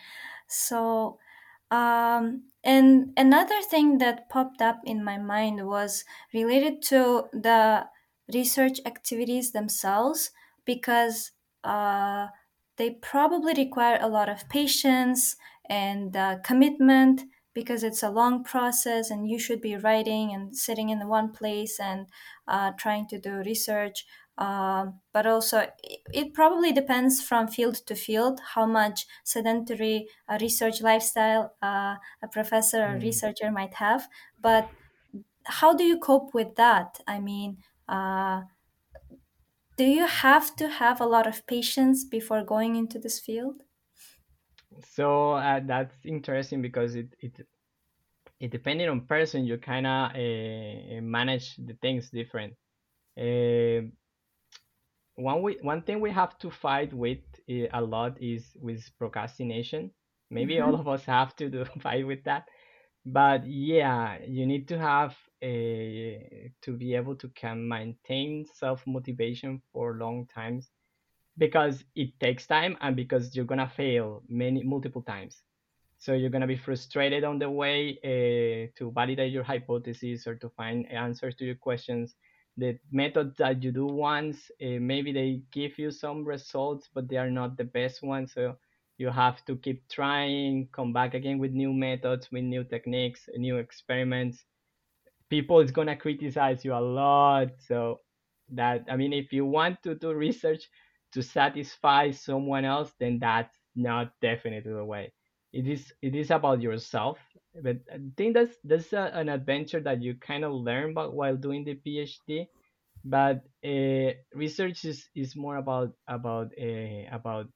[0.48, 1.18] So,
[1.72, 7.88] um, and another thing that popped up in my mind was related to the
[8.34, 10.32] research activities themselves
[10.66, 11.32] because
[11.64, 12.28] uh,
[12.78, 15.36] they probably require a lot of patience
[15.70, 20.90] and uh, commitment because it's a long process and you should be writing and sitting
[20.90, 22.08] in one place and
[22.48, 24.06] uh, trying to do research
[24.38, 30.38] um, but also, it, it, probably depends from field to field how much sedentary uh,
[30.42, 33.02] research lifestyle uh, a professor or mm.
[33.04, 34.08] researcher might have.
[34.42, 34.70] But
[35.46, 37.00] how do you cope with that?
[37.08, 38.42] I mean, uh,
[39.78, 43.64] do you have to have a lot of patience before going into this field?
[44.96, 47.34] So uh, that's interesting because it, it
[48.40, 52.54] it depending on person you kind of uh, manage the things different.
[53.18, 53.90] Uh,
[55.22, 59.92] one we, one thing we have to fight with eh, a lot is with procrastination.
[60.30, 60.68] Maybe mm-hmm.
[60.68, 62.48] all of us have to do fight with that,
[63.06, 68.86] but yeah, you need to have a eh, to be able to can maintain self
[68.86, 70.70] motivation for long times
[71.38, 75.42] because it takes time and because you're gonna fail many multiple times.
[75.98, 80.50] So you're gonna be frustrated on the way uh, to validate your hypothesis or to
[80.50, 82.16] find answers to your questions
[82.58, 87.18] the method that you do once uh, maybe they give you some results but they
[87.18, 88.34] are not the best ones.
[88.34, 88.58] So
[88.98, 93.58] you have to keep trying come back again with new methods with new techniques new
[93.58, 94.46] experiments.
[95.30, 97.50] People is gonna criticize you a lot.
[97.60, 98.02] So
[98.50, 100.70] that i mean if you want to do research
[101.14, 105.14] to satisfy someone else then that's not definitely the way
[105.54, 107.18] it is it is about yourself
[107.64, 111.36] but i think that's that's a, an adventure that you kind of learn about while
[111.36, 112.48] doing the phd
[113.04, 117.48] but uh, research is, is more about about uh, about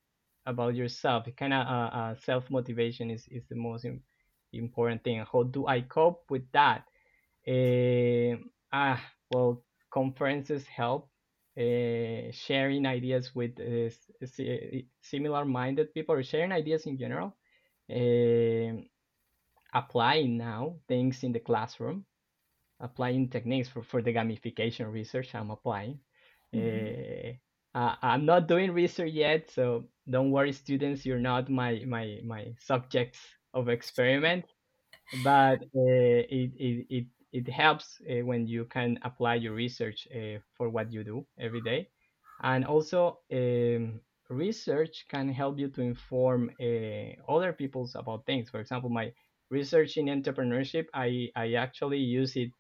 [0.46, 1.28] about yourself.
[1.38, 4.02] Kind of uh, uh, self motivation is, is the most im-
[4.54, 5.24] important thing.
[5.32, 6.84] How do i cope with that?
[7.48, 8.38] Uh,
[8.74, 11.10] ah well conferences help
[11.56, 13.56] sharing ideas with
[15.02, 17.36] similar minded people or sharing ideas in general
[17.92, 18.82] uh,
[19.74, 22.06] applying now things in the classroom
[22.80, 26.00] applying techniques for, for the gamification research I'm applying.
[26.54, 27.32] Mm-hmm.
[27.74, 31.06] Uh, I'm not doing research yet, so don't worry, students.
[31.06, 33.20] You're not my my my subjects
[33.54, 34.46] of experiment,
[35.26, 40.40] but uh, it, it it it helps uh, when you can apply your research uh,
[40.56, 41.90] for what you do every day,
[42.42, 48.50] and also um, research can help you to inform uh, other people's about things.
[48.50, 49.12] For example, my
[49.50, 52.52] research in entrepreneurship, I I actually use it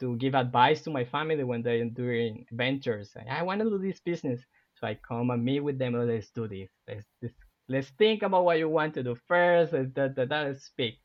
[0.00, 3.14] to give advice to my family when they're doing ventures.
[3.30, 4.40] I want to do this business.
[4.74, 5.94] So I come and meet with them.
[5.94, 6.68] Let's do this.
[6.88, 7.34] Let's, let's,
[7.68, 9.70] let's think about what you want to do first.
[9.72, 10.98] That, that, that, let's speak.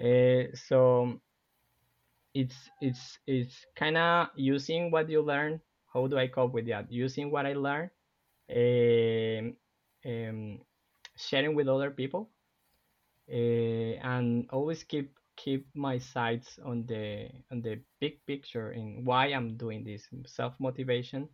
[0.00, 1.20] Uh, so
[2.34, 5.60] it's it's it's kind of using what you learn.
[5.92, 6.90] How do I cope with that?
[6.90, 7.90] Using what I learn,
[8.50, 9.56] um,
[10.04, 10.60] um,
[11.16, 12.30] sharing with other people,
[13.30, 19.26] uh, and always keep keep my sights on the on the big picture in why
[19.26, 21.28] I'm doing this self motivation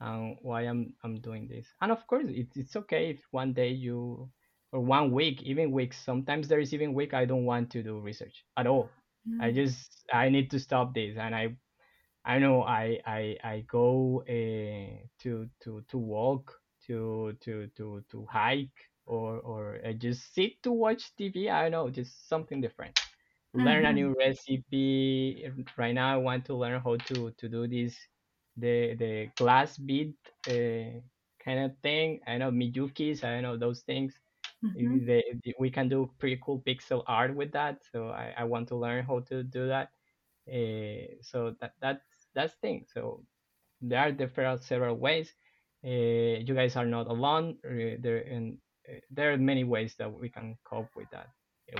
[0.00, 1.66] and why I'm I'm doing this.
[1.80, 4.30] And of course, it's it's okay if one day you
[4.72, 5.98] or one week, even weeks.
[6.04, 8.90] Sometimes there is even week I don't want to do research at all.
[9.28, 9.42] Mm.
[9.42, 11.56] I just I need to stop this, and I
[12.24, 16.52] I know I I I go uh, to to to walk
[16.86, 21.50] to to to to hike or or I just sit to watch TV.
[21.50, 22.98] I don't know, just something different
[23.54, 24.18] learn a new mm-hmm.
[24.18, 27.96] recipe right now i want to learn how to to do this
[28.56, 30.14] the the glass bead
[30.48, 31.00] uh,
[31.44, 34.14] kind of thing i know miyukis i know those things
[34.64, 35.04] mm-hmm.
[35.04, 35.22] they,
[35.58, 39.04] we can do pretty cool pixel art with that so i, I want to learn
[39.04, 39.88] how to do that
[40.48, 43.24] uh, so that that's that's thing so
[43.80, 45.34] there are different several ways
[45.84, 48.58] uh, you guys are not alone there and
[49.10, 51.28] there are many ways that we can cope with that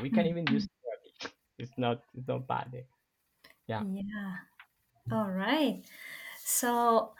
[0.02, 0.68] we can even use
[1.58, 2.72] it's not it's not bad.
[2.74, 2.82] Eh?
[3.66, 3.82] Yeah.
[3.84, 4.36] Yeah.
[5.12, 5.84] All right.
[6.44, 7.14] So,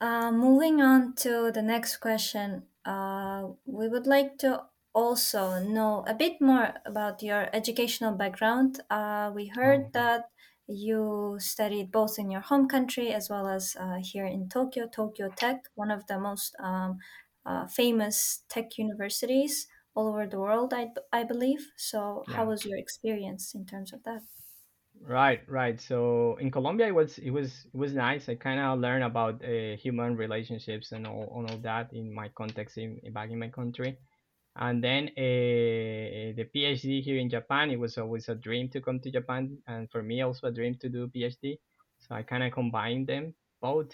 [0.00, 6.14] uh, moving on to the next question, uh, we would like to also know a
[6.14, 8.80] bit more about your educational background.
[8.90, 9.90] Uh, we heard oh.
[9.92, 10.30] that
[10.66, 15.28] you studied both in your home country as well as uh, here in Tokyo, Tokyo
[15.36, 16.98] Tech, one of the most um,
[17.44, 21.70] uh, famous tech universities all over the world, I, I believe.
[21.76, 22.36] So, yeah.
[22.36, 24.22] how was your experience in terms of that?
[25.06, 25.78] Right, right.
[25.80, 28.28] So in Colombia, it was it was it was nice.
[28.28, 32.28] I kind of learned about uh, human relationships and all, and all that in my
[32.28, 33.98] context in back in my country.
[34.56, 39.00] And then uh, the PhD here in Japan, it was always a dream to come
[39.00, 41.58] to Japan, and for me also a dream to do PhD.
[41.98, 43.92] So I kind of combined them both.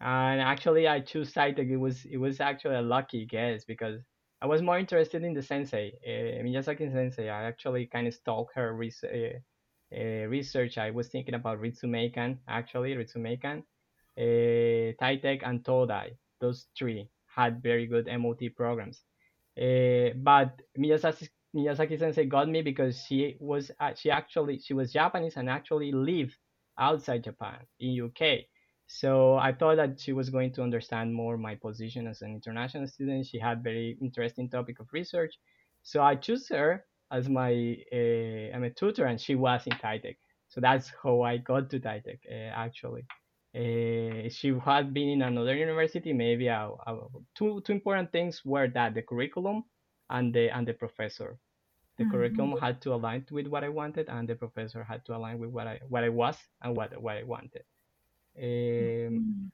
[0.00, 1.66] And actually, I chose Sci-Tech.
[1.66, 4.00] It was it was actually a lucky guess because
[4.42, 7.28] I was more interested in the sensei, uh, Miyazaki sensei.
[7.30, 9.38] I actually kind of stalked her res- uh,
[9.96, 10.78] uh, research.
[10.78, 13.62] I was thinking about Ritsumeikan, actually, Ritsumeikan,
[14.18, 16.16] uh, Taitek, and Todai.
[16.40, 19.04] Those three had very good MOT programs.
[19.56, 24.92] Uh, but Miyazaki, Miyazaki sensei got me because she was uh, she actually she was
[24.92, 26.36] Japanese and actually lived
[26.78, 28.46] outside Japan in UK.
[28.86, 32.86] So I thought that she was going to understand more my position as an international
[32.86, 33.26] student.
[33.26, 35.34] She had very interesting topic of research.
[35.82, 40.16] So I chose her as my uh, I'm a tutor, and she was in Taitek.
[40.48, 43.06] So that's how I got to Taitek uh, actually.
[43.54, 46.12] Uh, she had been in another university.
[46.12, 46.96] Maybe uh, uh,
[47.34, 49.64] two two important things were that the curriculum
[50.10, 51.38] and the and the professor.
[51.96, 52.12] The mm-hmm.
[52.12, 55.50] curriculum had to align with what I wanted, and the professor had to align with
[55.50, 57.62] what I what I was and what what I wanted.
[58.36, 59.52] Um,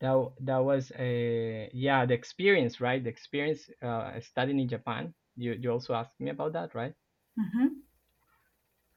[0.00, 5.12] that that was a yeah the experience right the experience uh, studying in Japan.
[5.36, 6.94] You you also asked me about that right?
[7.38, 7.66] Mm-hmm.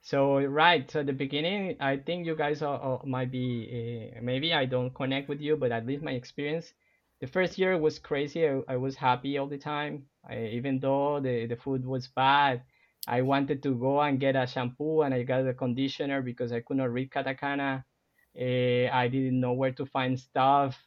[0.10, 4.54] So right, at the beginning, I think you guys are, are might be uh, maybe
[4.54, 6.74] I don't connect with you, but at least my experience
[7.20, 8.48] the first year was crazy.
[8.48, 10.06] I, I was happy all the time.
[10.28, 12.64] I, even though the, the food was bad,
[13.08, 16.62] I wanted to go and get a shampoo and I got a conditioner because I
[16.62, 17.84] could not read katakana.
[18.40, 20.78] Uh, I didn't know where to find stuff.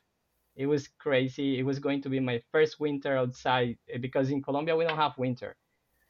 [0.57, 1.59] It was crazy.
[1.59, 4.97] It was going to be my first winter outside eh, because in Colombia we don't
[4.97, 5.57] have winter.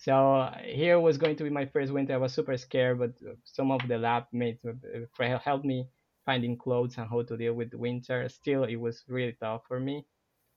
[0.00, 2.14] So here was going to be my first winter.
[2.14, 3.12] I was super scared, but
[3.44, 5.88] some of the lab mates uh, helped me
[6.24, 8.26] finding clothes and how to deal with winter.
[8.30, 10.06] Still, it was really tough for me.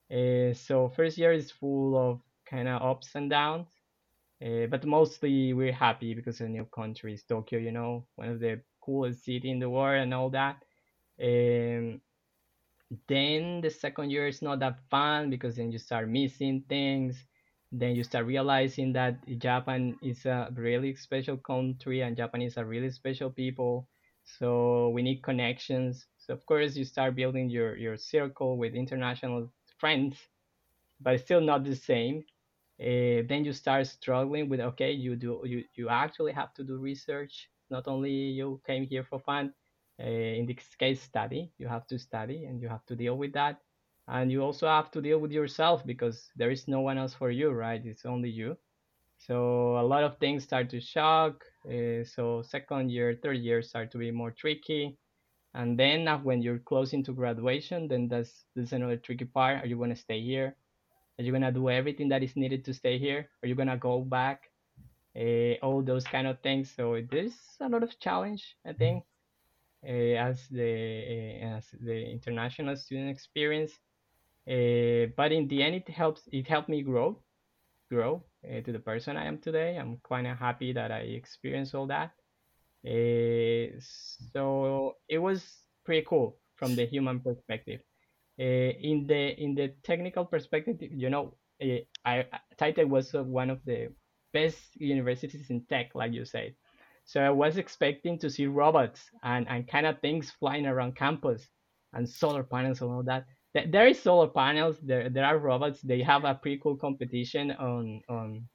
[0.09, 3.67] Uh, so first year is full of kind of ups and downs,
[4.41, 7.59] uh, but mostly we're happy because the new country is Tokyo.
[7.59, 10.63] You know, one of the coolest city in the world and all that.
[11.21, 11.99] Um,
[13.09, 17.17] then the second year is not that fun because then you start missing things.
[17.73, 22.91] Then you start realizing that Japan is a really special country and Japanese are really
[22.91, 23.89] special people.
[24.23, 26.07] So we need connections.
[26.17, 30.17] So of course you start building your your circle with international friends,
[31.01, 32.23] but still not the same.
[32.81, 36.77] Uh, then you start struggling with okay, you do you you actually have to do
[36.77, 37.49] research.
[37.71, 39.53] Not only you came here for fun.
[39.99, 40.05] Uh,
[40.39, 41.51] in this case, study.
[41.59, 43.59] You have to study and you have to deal with that.
[44.07, 47.31] And you also have to deal with yourself because there is no one else for
[47.31, 47.81] you, right?
[47.85, 48.57] It's only you.
[49.17, 51.45] So a lot of things start to shock.
[51.65, 54.97] Uh, so second year, third year start to be more tricky.
[55.53, 59.63] And then uh, when you're close into graduation, then that's, that's another tricky part.
[59.63, 60.55] Are you going to stay here?
[61.17, 63.29] Are you going to do everything that is needed to stay here?
[63.41, 64.49] Are you going to go back?
[65.15, 66.73] Uh, all those kind of things.
[66.75, 69.03] So there's a lot of challenge, I think,
[69.87, 73.77] uh, as the uh, as the international student experience.
[74.47, 76.21] Uh, but in the end, it helps.
[76.31, 77.21] It helped me grow,
[77.91, 79.77] grow uh, to the person I am today.
[79.77, 82.11] I'm of happy that I experienced all that.
[82.85, 83.79] Uh,
[84.33, 85.43] so it was
[85.85, 87.81] pretty cool from the human perspective.
[88.39, 92.25] Uh, in the in the technical perspective, you know, uh, I
[92.57, 93.89] Taite was one of the
[94.33, 96.55] best universities in tech, like you said.
[97.05, 101.47] So I was expecting to see robots and, and kind of things flying around campus
[101.93, 103.25] and solar panels and all that.
[103.53, 104.79] There is solar panels.
[104.81, 105.81] There there are robots.
[105.81, 108.47] They have a pretty cool competition on on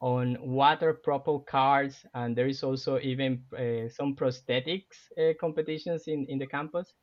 [0.00, 6.26] on water propelled cars, and there is also even uh, some prosthetics uh, competitions in
[6.28, 6.94] in the campus.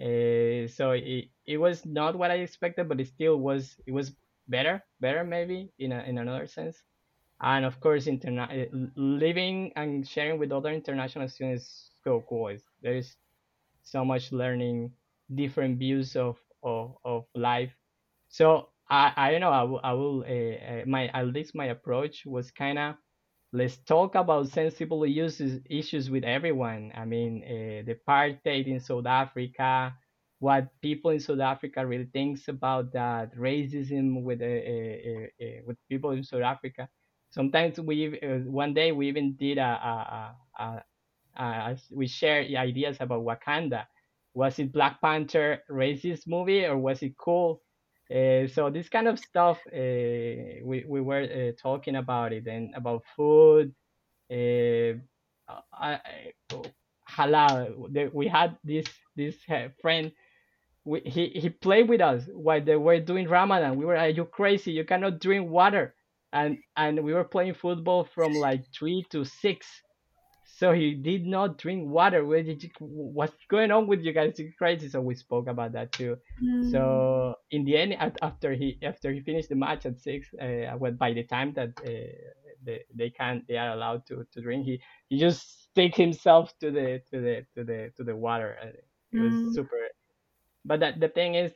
[0.00, 4.12] Uh, so it, it was not what I expected, but it still was it was
[4.48, 6.82] better better maybe in a, in another sense.
[7.40, 12.56] And of course, interna- living and sharing with other international students is so cool.
[12.82, 13.16] There is
[13.82, 14.92] so much learning,
[15.34, 17.72] different views of of, of life.
[18.28, 19.50] So I, I don't know.
[19.50, 22.96] I will, I will uh, my at least my approach was kind of
[23.52, 26.92] let's talk about sensible uses issues with everyone.
[26.94, 29.94] I mean, uh, the apartheid in South Africa,
[30.38, 36.22] what people in South Africa really thinks about that racism with uh, with people in
[36.24, 36.88] South Africa.
[37.30, 40.84] Sometimes we one day we even did a, a, a,
[41.42, 43.86] a we share ideas about Wakanda.
[44.34, 47.62] Was it Black Panther racist movie or was it cool?
[48.10, 52.74] Uh, so this kind of stuff uh, we, we were uh, talking about it and
[52.74, 53.72] about food
[54.30, 54.94] I,
[55.72, 56.32] I,
[57.08, 58.12] halal.
[58.12, 59.36] We had this this
[59.80, 60.12] friend
[60.84, 63.76] we, he, he played with us while they were doing ramadan.
[63.76, 65.94] We were are you crazy you cannot drink water.
[66.32, 69.66] And and we were playing football from like three to six
[70.60, 72.26] so he did not drink water.
[72.26, 74.34] Where did you, what's going on with you guys?
[74.38, 74.90] It's crazy.
[74.90, 76.18] So we spoke about that too.
[76.44, 76.70] Mm.
[76.70, 80.92] So in the end, after he after he finished the match at six, uh, well,
[80.92, 82.12] by the time that uh,
[82.62, 86.70] they, they can they are allowed to, to drink, he he just stick himself to
[86.70, 88.58] the to the to the to the water.
[89.12, 89.54] It was mm.
[89.54, 89.78] super.
[90.66, 91.52] But that the thing is,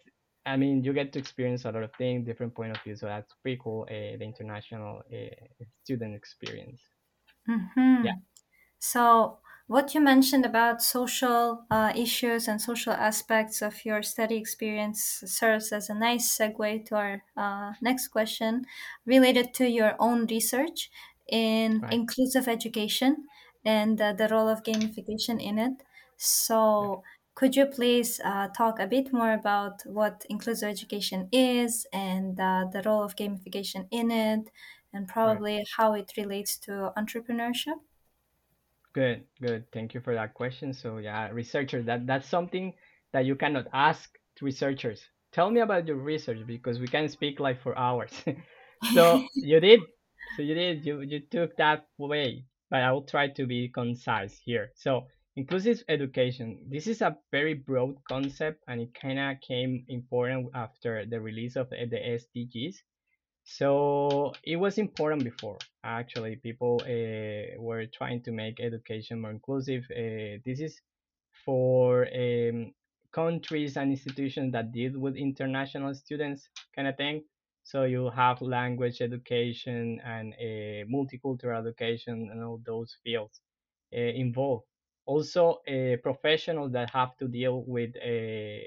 [0.47, 2.97] I mean, you get to experience a lot of things, different point of view.
[2.97, 3.83] So that's pretty cool.
[3.83, 6.81] Uh, the international uh, student experience.
[7.47, 8.07] Mm-hmm.
[8.07, 8.15] Yeah.
[8.91, 15.01] So, what you mentioned about social uh, issues and social aspects of your study experience
[15.27, 18.67] serves as a nice segue to our uh, next question
[19.07, 20.91] related to your own research
[21.29, 21.95] in right.
[21.95, 23.27] inclusive education
[23.65, 25.83] and uh, the role of gamification in it.
[26.19, 27.03] So,
[27.35, 32.67] could you please uh, talk a bit more about what inclusive education is and uh,
[32.71, 34.51] the role of gamification in it,
[34.93, 35.69] and probably right.
[35.79, 37.81] how it relates to entrepreneurship?
[38.95, 39.71] Good, good.
[39.73, 40.73] Thank you for that question.
[40.73, 42.73] So yeah, researcher, that that's something
[43.13, 45.03] that you cannot ask researchers.
[45.33, 48.13] Tell me about your research because we can speak like for hours.
[48.95, 49.81] so you did.
[50.37, 50.87] So you did.
[50.87, 54.71] You you took that way, but I will try to be concise here.
[54.77, 56.59] So inclusive education.
[56.71, 61.57] This is a very broad concept, and it kind of came important after the release
[61.57, 62.77] of the SDGs.
[63.45, 65.59] So it was important before.
[65.85, 69.85] Actually, people uh, were trying to make education more inclusive.
[69.91, 70.81] Uh, this is
[71.45, 72.73] for um,
[73.13, 77.23] countries and institutions that deal with international students, kind of thing.
[77.63, 83.41] So you have language education and uh, multicultural education and all those fields
[83.93, 84.65] involved.
[85.07, 85.61] Also,
[86.03, 87.93] professionals that have to deal with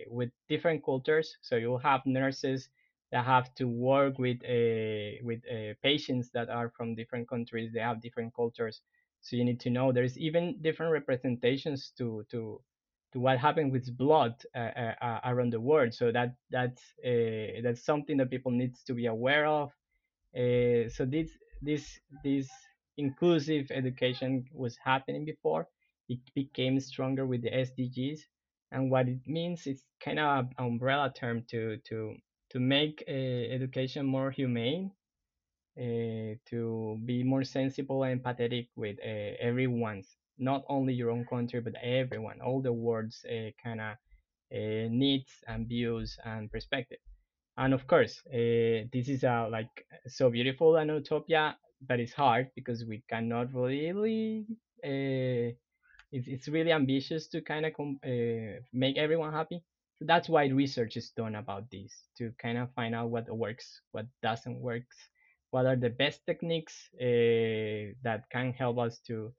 [0.08, 1.36] with different cultures.
[1.42, 2.70] So you have nurses
[3.12, 7.72] that have to work with uh, with uh, patients that are from different countries.
[7.74, 8.82] They have different cultures.
[9.22, 12.62] So you need to know there's even different representations to to
[13.14, 14.60] to what happened with blood uh,
[15.02, 15.94] uh, around the world.
[15.94, 19.72] So that that's that's something that people needs to be aware of.
[20.34, 21.30] So this
[21.62, 22.50] this this
[22.98, 25.68] inclusive education was happening before.
[26.10, 28.22] It became stronger with the SDGs,
[28.72, 32.16] and what it means is kind of an umbrella term to to
[32.50, 34.92] to make uh, education more humane,
[35.80, 41.60] uh, to be more sensible and empathetic with uh, everyone's, not only your own country
[41.62, 43.26] but everyone, all the world's
[43.64, 43.98] kind of
[44.52, 47.00] needs and views and perspective.
[47.58, 52.86] And of course, this is uh, like so beautiful an utopia, but it's hard because
[52.86, 54.46] we cannot really
[54.84, 55.54] uh,
[56.12, 59.64] it's, it's really ambitious to kind of uh, make everyone happy.
[60.00, 63.82] So that's why research is done about this to kind of find out what works,
[63.92, 64.84] what doesn't work,
[65.52, 69.34] what are the best techniques uh, that can help us to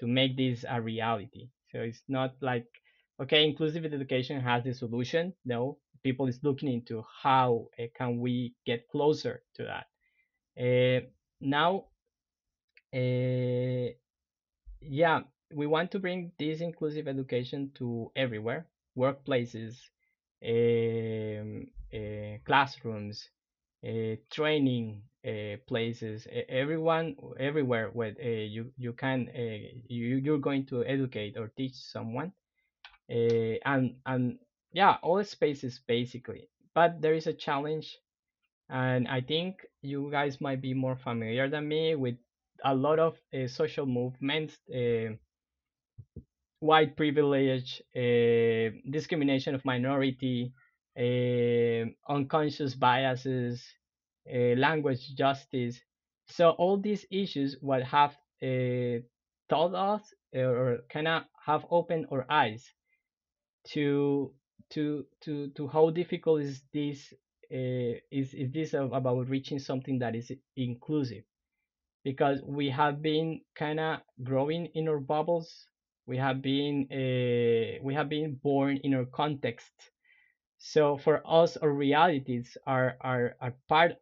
[0.00, 1.48] to make this a reality.
[1.72, 2.66] So it's not like
[3.20, 5.32] okay, inclusive education has the solution.
[5.44, 9.86] No, people is looking into how uh, can we get closer to that.
[10.56, 11.06] Uh,
[11.40, 11.86] now,
[14.80, 15.20] yeah,
[15.52, 19.76] we want to bring this inclusive education to everywhere, workplaces,
[20.44, 23.30] Eh, classrooms,
[23.86, 29.28] uh, training uh, places, everyone, everywhere where you you can
[29.88, 32.32] you you're going to educate or teach someone,
[33.08, 34.38] and and
[34.72, 36.48] yeah, all spaces basically.
[36.74, 37.98] But there is a challenge,
[38.70, 42.16] and I think you guys might be more familiar than me with
[42.64, 43.16] a lot of
[43.48, 44.58] social movements.
[46.60, 50.52] White privilege, uh, discrimination of minority,
[50.98, 53.62] uh, unconscious biases,
[54.32, 55.80] uh, language justice.
[56.26, 58.16] So all these issues what have
[59.48, 62.72] taught us or kind of have opened our eyes
[63.68, 64.32] to
[64.70, 67.12] to to to how difficult is this
[67.52, 71.24] uh, is is this about reaching something that is inclusive
[72.04, 75.66] because we have been kind of growing in our bubbles.
[76.06, 79.72] We have been uh, we have been born in our context.
[80.58, 83.96] So for us, our realities are are are part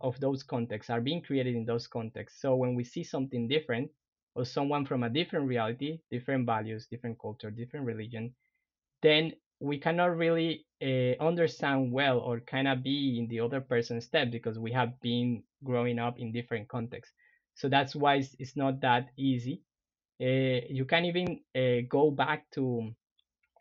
[0.00, 2.40] of those contexts, are being created in those contexts.
[2.40, 3.90] So when we see something different,
[4.34, 8.34] or someone from a different reality, different values, different culture, different religion,
[9.02, 14.04] then we cannot really uh, understand well or kind of be in the other person's
[14.06, 17.14] step because we have been growing up in different contexts.
[17.54, 19.62] So that's why it's, it's not that easy.
[20.20, 22.94] Uh, you can even uh, go back to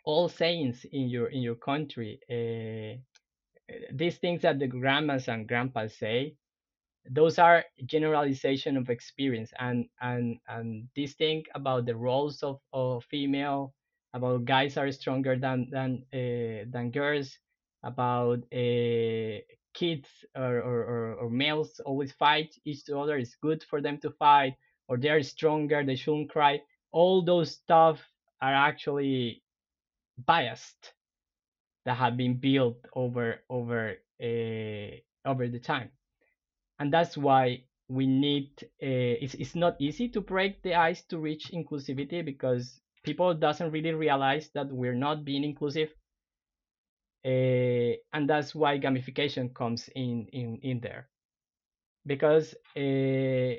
[0.06, 2.20] all sayings in your in your country.
[2.30, 2.98] Uh,
[3.94, 6.36] these things that the grandmas and grandpas say,
[7.10, 13.04] those are generalization of experience and and and this thing about the roles of, of
[13.06, 13.74] female
[14.14, 17.38] about guys are stronger than than uh, than girls
[17.84, 19.40] about uh,
[19.74, 24.10] kids or, or, or, or males always fight each other it's good for them to
[24.12, 24.56] fight
[24.88, 26.62] or they're stronger they shouldn't cry.
[26.92, 28.02] All those stuff
[28.42, 29.44] are actually
[30.26, 30.94] biased
[31.86, 34.92] that have been built over over uh,
[35.26, 35.92] over the time.
[36.80, 41.20] And that's why we need uh, it's, it's not easy to break the ice to
[41.20, 45.94] reach inclusivity because people doesn't really realize that we're not being inclusive
[47.26, 51.10] uh, and that's why gamification comes in in, in there.
[52.06, 53.56] Because uh,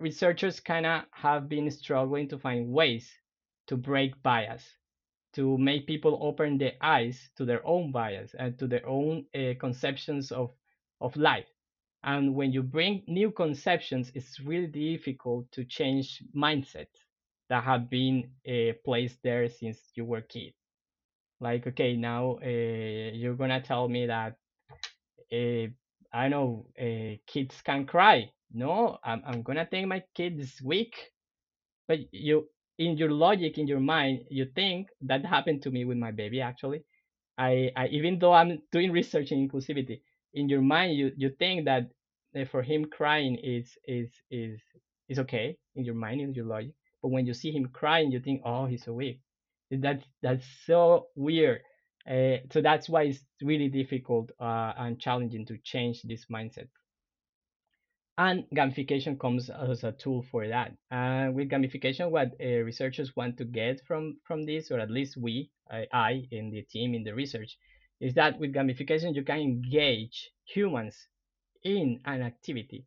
[0.00, 3.10] researchers kind of have been struggling to find ways
[3.68, 4.64] to break bias
[5.34, 9.54] to make people open their eyes to their own bias and to their own uh,
[9.60, 10.50] conceptions of
[11.00, 11.46] of life.
[12.02, 16.98] And when you bring new conceptions it's really difficult to change mindsets
[17.48, 20.54] that have been uh, placed there since you were a kid.
[21.40, 24.36] Like okay now uh, you're gonna tell me that
[26.12, 26.66] i know
[27.26, 30.94] kids can cry no I'm, I'm gonna take my kid this week
[31.88, 35.98] but you in your logic, in your mind, you think that happened to me with
[35.98, 36.82] my baby actually.
[37.38, 40.00] I, I even though I'm doing research in inclusivity,
[40.34, 41.90] in your mind you, you think that
[42.38, 44.60] uh, for him crying is is is
[45.08, 46.72] is okay in your mind in your logic,
[47.02, 49.20] but when you see him crying, you think, oh, he's so weak.
[49.70, 51.60] That's that's so weird.
[52.10, 56.68] Uh, so that's why it's really difficult uh, and challenging to change this mindset
[58.18, 60.74] and gamification comes as a tool for that.
[60.90, 65.16] And with gamification, what uh, researchers want to get from from this, or at least
[65.16, 67.56] we, I, I in the team in the research,
[68.00, 70.96] is that with gamification you can engage humans
[71.62, 72.84] in an activity,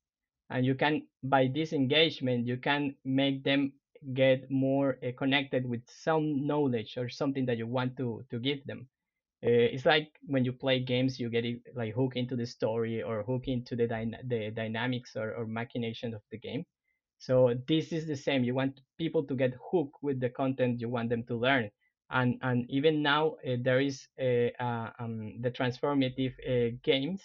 [0.49, 3.71] and you can by this engagement you can make them
[4.13, 8.65] get more uh, connected with some knowledge or something that you want to to give
[8.65, 9.00] them uh,
[9.47, 13.23] it's like when you play games, you get it, like hook into the story or
[13.23, 13.87] hook into the
[14.27, 16.65] the dynamics or, or machinations of the game.
[17.17, 18.43] So this is the same.
[18.43, 21.69] You want people to get hooked with the content you want them to learn,
[22.09, 27.21] and and even now uh, there is uh, uh, um, the transformative uh, games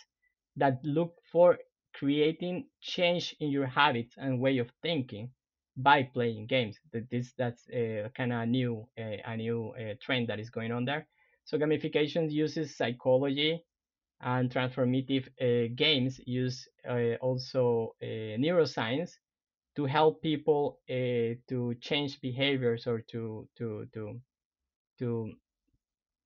[0.57, 1.59] that look for
[1.95, 5.31] creating change in your habits and way of thinking
[5.77, 6.79] by playing games.
[6.93, 11.07] That this that's a kind of new a new trend that is going on there.
[11.47, 13.65] So gamification uses psychology
[14.21, 18.07] and transformative uh, games use uh, also uh,
[18.45, 19.13] neuroscience
[19.77, 24.21] to help people uh, to change behaviors or to to to
[24.99, 25.33] to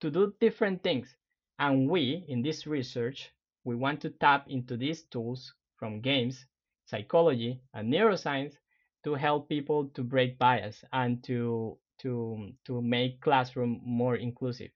[0.00, 1.14] to do different things.
[1.58, 3.30] And we in this research
[3.64, 6.46] we want to tap into these tools from games,
[6.86, 8.58] psychology, and neuroscience
[9.04, 14.72] to help people to break bias and to to to make classroom more inclusive.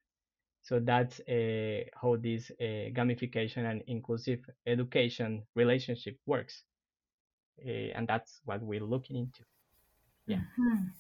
[0.64, 6.64] So that's uh, how this uh, gamification and inclusive education relationship works.
[7.64, 9.44] Uh, and that's what we're looking into.
[10.26, 10.42] Yeah.
[10.58, 10.92] Mhm.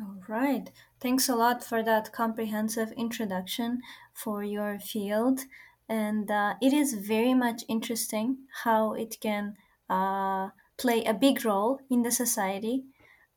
[0.00, 0.72] All right.
[1.00, 3.82] Thanks a lot for that comprehensive introduction
[4.14, 5.40] for your field.
[5.88, 9.56] And uh, it is very much interesting how it can
[9.90, 12.86] uh, play a big role in the society,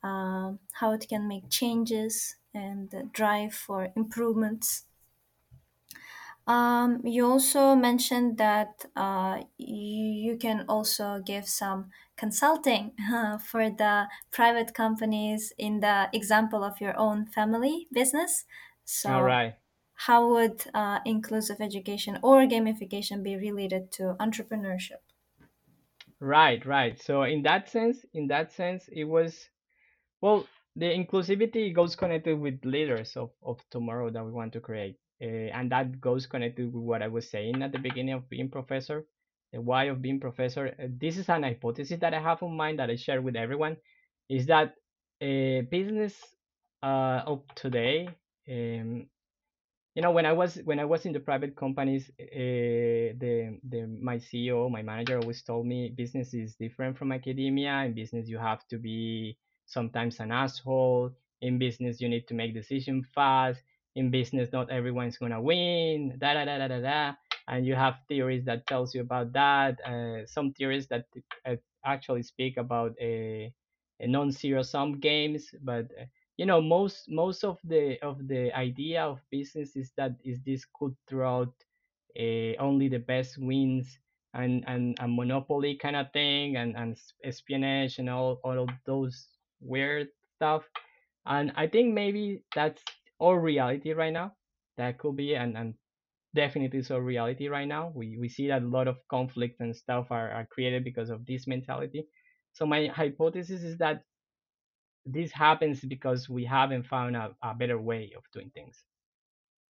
[0.03, 4.86] um, how it can make changes and uh, drive for improvements.
[6.46, 13.70] Um, you also mentioned that uh, you, you can also give some consulting uh, for
[13.70, 18.46] the private companies in the example of your own family business.
[19.06, 19.60] All So, right.
[20.08, 25.02] how would uh, inclusive education or gamification be related to entrepreneurship?
[26.20, 27.00] Right, right.
[27.00, 29.50] So in that sense, in that sense, it was
[30.22, 35.00] well, the inclusivity goes connected with leaders of, of tomorrow that we want to create.
[35.24, 38.49] Uh, and that goes connected with what I was saying at the beginning of being
[38.49, 39.05] professor,
[39.53, 40.76] the why of being professor.
[40.80, 43.78] Uh, this is an hypothesis that I have in mind that I share with everyone,
[44.30, 44.76] is that
[45.21, 46.15] uh, business
[46.84, 48.09] uh, of today
[48.49, 49.07] um,
[49.95, 53.88] you know when i was when i was in the private companies uh, the the
[54.01, 57.84] my ceo my manager always told me business is different from academia.
[57.86, 61.11] In business you have to be sometimes an asshole.
[61.41, 63.61] In business you need to make decisions fast
[63.96, 67.14] in business not everyone's gonna win da da da da da da.
[67.48, 71.06] And you have theories that tells you about that uh, some theories that
[71.46, 73.54] uh, actually speak about a,
[74.00, 76.06] a non-zero sum games but uh,
[76.38, 80.66] you know most most of the of the idea of business is that is this
[80.78, 81.54] cutthroat
[82.20, 84.00] uh, only the best wins
[84.34, 89.28] and and a monopoly kind of thing and and espionage and all all of those
[89.62, 90.64] weird stuff.
[91.26, 92.84] And i think maybe that's
[93.22, 94.34] our reality right now
[94.78, 95.74] that could be and and
[96.36, 100.07] definitely so reality right now we we see that a lot of conflict and stuff
[100.11, 102.05] are, are created because of this mentality
[102.53, 104.03] so my hypothesis is that
[105.05, 108.84] this happens because we haven't found a, a better way of doing things.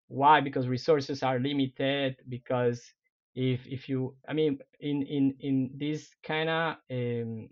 [0.07, 0.41] Why?
[0.41, 2.17] Because resources are limited.
[2.27, 2.81] Because
[3.35, 7.49] if if you, I mean, in in in this kind of um,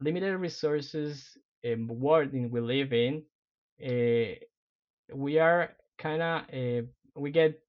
[0.00, 1.36] limited resources
[1.66, 3.24] um, world in we live in,
[3.84, 4.34] uh,
[5.14, 6.82] we are kind of uh,
[7.16, 7.60] we get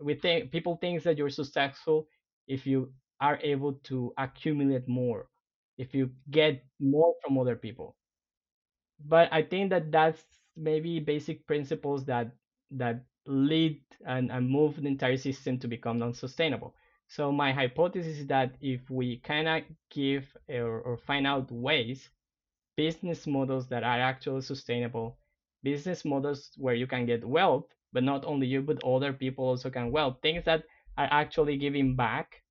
[0.00, 2.08] we think people think that you're successful
[2.46, 5.28] if you are able to accumulate more,
[5.76, 7.96] if you get more from other people
[9.06, 10.24] but I think that that's
[10.56, 12.32] maybe basic principles that
[12.72, 16.74] that lead and, and move the entire system to become non-sustainable.
[17.08, 22.10] So my hypothesis is that if we kind of give or, or find out ways,
[22.76, 25.18] business models that are actually sustainable,
[25.62, 29.70] business models where you can get wealth, but not only you, but other people also
[29.70, 30.64] can wealth, things that
[30.96, 32.42] are actually giving back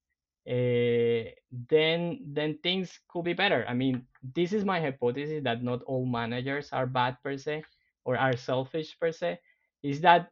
[0.49, 1.30] uh,
[1.70, 3.66] then then things could be better.
[3.68, 7.64] I mean, this is my hypothesis that not all managers are bad per se
[8.05, 9.39] or are selfish per se.
[9.84, 10.32] Is that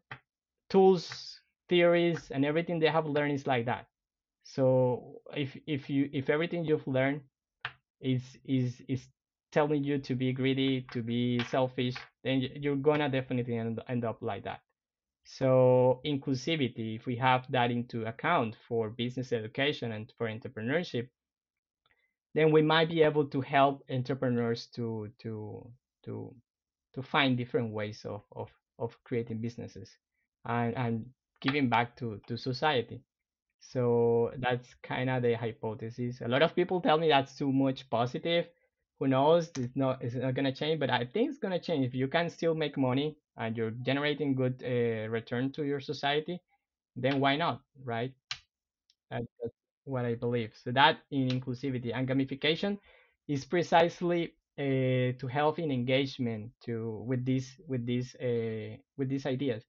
[0.69, 3.87] tools, theories, and everything they have learned is like that.
[4.43, 7.21] So if if you if everything you've learned
[8.01, 9.07] is is is
[9.51, 11.95] telling you to be greedy, to be selfish,
[12.25, 14.61] then you're gonna definitely end, end up like that.
[15.25, 21.09] So inclusivity, if we have that into account for business education and for entrepreneurship,
[22.33, 25.71] then we might be able to help entrepreneurs to to
[26.05, 26.35] to
[26.95, 29.97] to find different ways of of, of creating businesses
[30.45, 31.05] and, and
[31.41, 33.01] giving back to, to society.
[33.59, 36.21] So that's kind of the hypothesis.
[36.21, 38.47] A lot of people tell me that's too much positive.
[38.99, 39.51] Who knows?
[39.57, 41.85] It's not it's not gonna change, but I think it's gonna change.
[41.85, 46.41] If you can still make money and you're generating good uh, return to your society,
[46.95, 48.13] then why not, right?
[49.09, 49.53] That's
[49.85, 50.53] what I believe.
[50.63, 52.77] So that in inclusivity and gamification
[53.27, 59.25] is precisely uh, to help in engagement to with these with these uh, with these
[59.25, 59.63] ideas.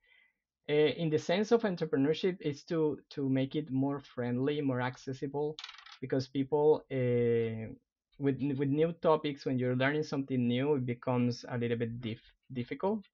[0.68, 5.56] Uh, in the sense of entrepreneurship, is to to make it more friendly, more accessible,
[6.00, 7.72] because people uh,
[8.18, 12.34] with with new topics, when you're learning something new, it becomes a little bit dif-
[12.52, 13.04] difficult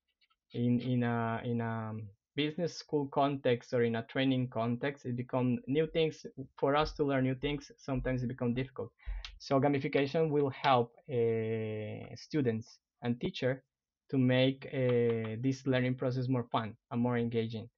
[0.53, 1.95] in in a in a
[2.37, 6.25] business school context or in a training context it become new things
[6.59, 8.91] for us to learn new things sometimes it become difficult.
[9.39, 13.65] So gamification will help uh, students and teacher
[14.11, 17.69] to make uh, this learning process more fun and more engaging.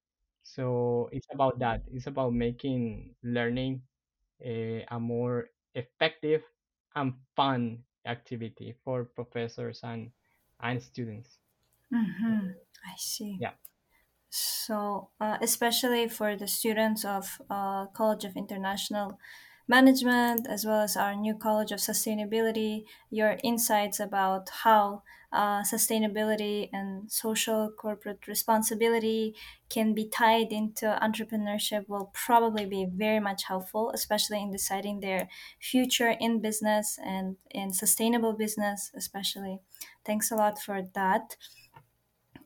[0.43, 1.81] So it's about that.
[1.87, 3.81] It's about making learning
[4.45, 6.43] uh, a more effective
[6.95, 10.11] and fun activity for professors and
[10.59, 11.39] and students
[11.93, 12.51] Mm-hmm.
[12.85, 13.39] I see.
[13.39, 13.55] yeah
[14.29, 19.19] So, uh, especially for the students of uh, College of International
[19.67, 26.69] Management, as well as our new College of Sustainability, your insights about how uh, sustainability
[26.71, 29.35] and social corporate responsibility
[29.69, 35.27] can be tied into entrepreneurship will probably be very much helpful, especially in deciding their
[35.59, 39.59] future in business and in sustainable business, especially.
[40.05, 41.35] Thanks a lot for that.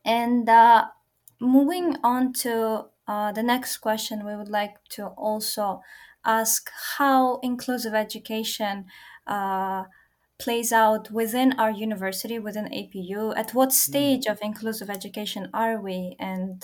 [0.04, 0.88] And uh,
[1.40, 5.82] moving on to uh, the next question, we would like to also
[6.24, 8.86] ask how inclusive education
[9.26, 9.84] uh,
[10.38, 13.32] plays out within our university, within APU.
[13.36, 16.16] At what Mm, stage of inclusive education are we?
[16.18, 16.62] And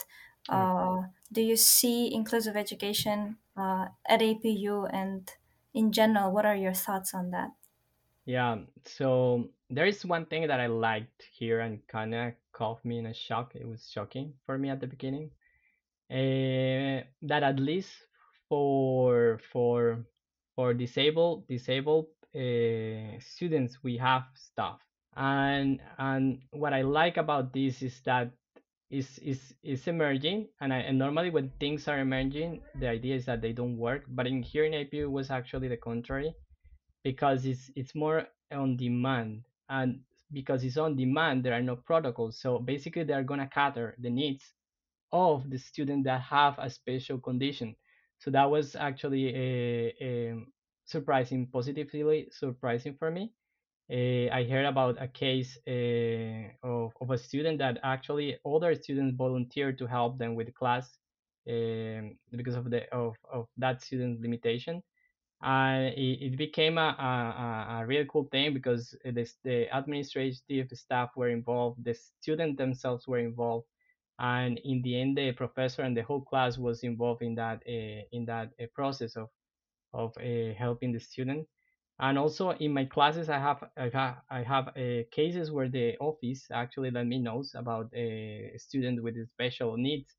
[0.49, 1.03] uh,
[1.33, 4.87] do you see inclusive education uh, at APU?
[4.87, 5.31] And
[5.75, 7.51] in general, what are your thoughts on that?
[8.25, 12.99] Yeah, so there is one thing that I liked here and kind of caught me
[12.99, 13.55] in a shock.
[13.55, 15.31] It was shocking for me at the beginning.
[16.11, 18.07] Uh, that at least
[18.49, 20.05] for for
[20.55, 24.81] for disabled disabled uh, students we have stuff.
[25.17, 28.31] And and what I like about this is that
[28.91, 33.25] is is is emerging and, I, and normally when things are emerging the idea is
[33.27, 36.33] that they don't work but in here in APU it was actually the contrary
[37.03, 40.01] because it's it's more on demand and
[40.33, 44.11] because it's on demand there are no protocols so basically they're going to cater the
[44.11, 44.53] needs
[45.13, 47.75] of the student that have a special condition
[48.19, 50.35] so that was actually a, a
[50.85, 53.33] surprising positively surprising for me.
[53.91, 59.15] Uh, I heard about a case uh, of, of a student that actually other students
[59.17, 60.99] volunteered to help them with class
[61.49, 64.83] um, because of the of, of that student limitation.
[65.43, 71.11] And it, it became a, a, a really cool thing because the, the administrative staff
[71.17, 73.67] were involved the students themselves were involved
[74.19, 78.03] and in the end the professor and the whole class was involved in that uh,
[78.13, 79.29] in that uh, process of
[79.93, 81.47] of uh, helping the student.
[81.99, 85.97] And also in my classes i have i have, I have uh, cases where the
[85.99, 90.15] office actually let me knows about a student with special needs.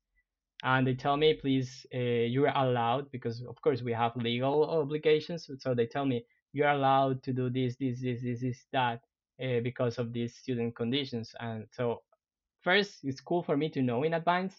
[0.64, 5.48] And they tell me please uh, you're allowed because of course we have legal obligations.
[5.58, 9.00] So they tell me you're allowed to do this this this this this that
[9.42, 11.32] uh, because of these student conditions.
[11.38, 12.02] And so
[12.62, 14.54] first it's cool for me to know in advance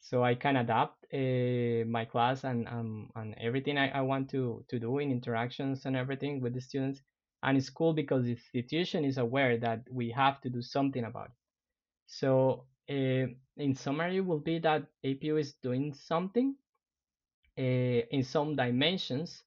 [0.00, 4.64] so i can adapt uh, my class and um, and everything I, I want to
[4.68, 7.00] to do in interactions and everything with the students
[7.42, 11.26] and it's cool because the institution is aware that we have to do something about
[11.26, 11.32] it
[12.06, 16.54] so uh, in summary will be that APU is doing something
[17.58, 19.42] uh, in some dimensions.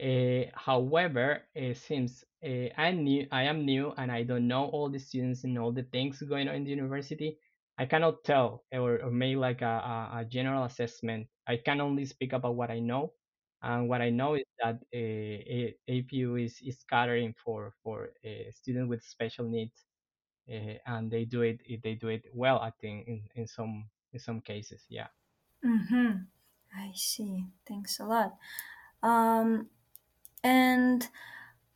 [0.00, 4.90] Uh, however, it seems uh, I'm new, I am new, and I don't know all
[4.90, 7.38] the students and all the things going on in the university.
[7.78, 11.28] I cannot tell or, or make like a, a, a general assessment.
[11.46, 13.14] I can only speak about what I know,
[13.62, 18.88] And what I know is that uh, APU is, is scattering for for uh, students
[18.90, 19.86] with special needs,
[20.48, 22.58] uh, and they do it they do it well.
[22.60, 25.08] I think in, in some in some cases, yeah.
[25.64, 26.24] Mm-hmm.
[26.76, 27.46] I see.
[27.66, 28.36] Thanks a lot.
[29.02, 29.70] Um,
[30.44, 31.08] and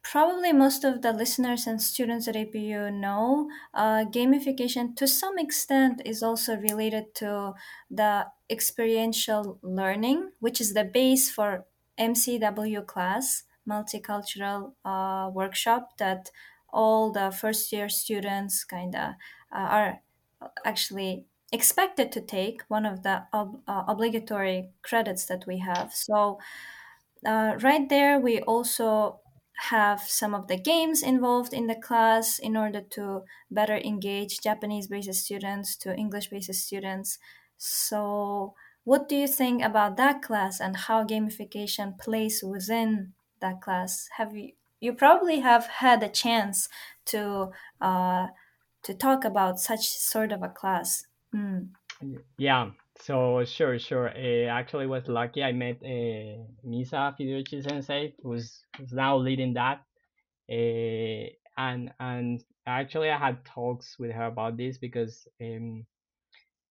[0.03, 6.03] probably most of the listeners and students at APU know uh, gamification to some extent
[6.05, 7.55] is also related to
[7.91, 11.67] the experiential learning, which is the base for
[11.99, 16.31] MCW class, multicultural uh, workshop that
[16.71, 19.15] all the first year students kind of
[19.53, 20.03] uh, are
[20.65, 25.95] actually expected to take one of the ob- uh, obligatory credits that we have.
[25.95, 26.39] So
[27.27, 29.21] uh, right there we also
[29.71, 34.87] have some of the games involved in the class in order to better engage japanese
[34.87, 37.19] based students to english based students.
[37.57, 38.55] So
[38.85, 44.09] what do you think about that class and how gamification plays within that class?
[44.17, 46.69] Have you you probably have had a chance
[47.07, 47.51] to
[47.81, 48.29] uh,
[48.83, 51.05] to talk about such sort of a class.
[51.35, 51.71] Mm.
[52.37, 52.71] Yeah,
[53.01, 54.11] so sure, sure.
[54.11, 55.43] I actually was lucky.
[55.43, 59.83] I met uh, Misa Fiduci Sensei, who's, who's now leading that.
[60.51, 65.87] Uh, and and actually, I had talks with her about this because um,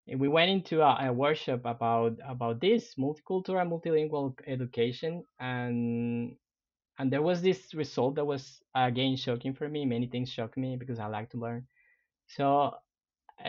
[0.08, 6.36] we went into a, a workshop about about this multicultural, multilingual education, and
[7.00, 9.86] and there was this result that was again shocking for me.
[9.86, 11.68] Many things shocked me because I like to learn.
[12.28, 12.72] So uh,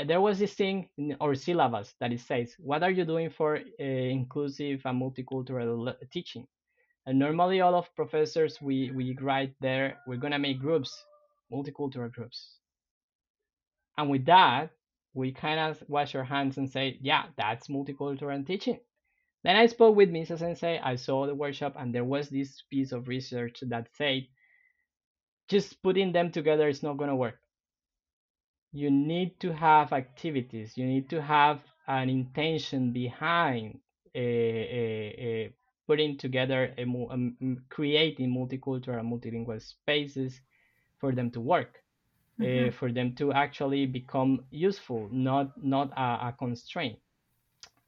[0.05, 3.57] there was this thing in our syllabus that it says, "What are you doing for
[3.57, 6.47] uh, inclusive and multicultural teaching?"
[7.07, 11.05] And normally, all of professors we we write there, we're gonna make groups,
[11.53, 12.59] multicultural groups,
[13.99, 14.71] and with that,
[15.15, 18.81] we kind of wash our hands and say, "Yeah, that's multicultural teaching."
[19.45, 20.79] Then I spoke with Misa Sensei.
[20.79, 24.27] I saw the workshop, and there was this piece of research that said,
[25.49, 27.41] just putting them together is not gonna work
[28.73, 33.79] you need to have activities you need to have an intention behind
[34.15, 35.53] a, a, a
[35.87, 37.37] putting together a, um,
[37.71, 40.41] creating multicultural and multilingual spaces
[40.99, 41.83] for them to work
[42.39, 42.69] mm-hmm.
[42.69, 46.99] uh, for them to actually become useful not not a, a constraint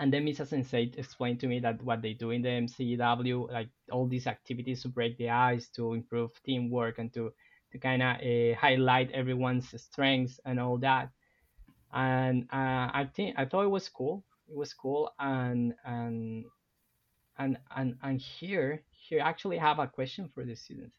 [0.00, 3.68] and then Misa Sensei explained to me that what they do in the MCW, like
[3.92, 7.34] all these activities to break the ice, to improve teamwork, and to
[7.72, 11.10] to kind of uh, eh, highlight everyone's strengths and all that.
[11.92, 14.24] And uh, I think I thought it was cool.
[14.48, 16.44] It was cool, and and
[17.38, 20.96] and and and here here I actually have a question for the students.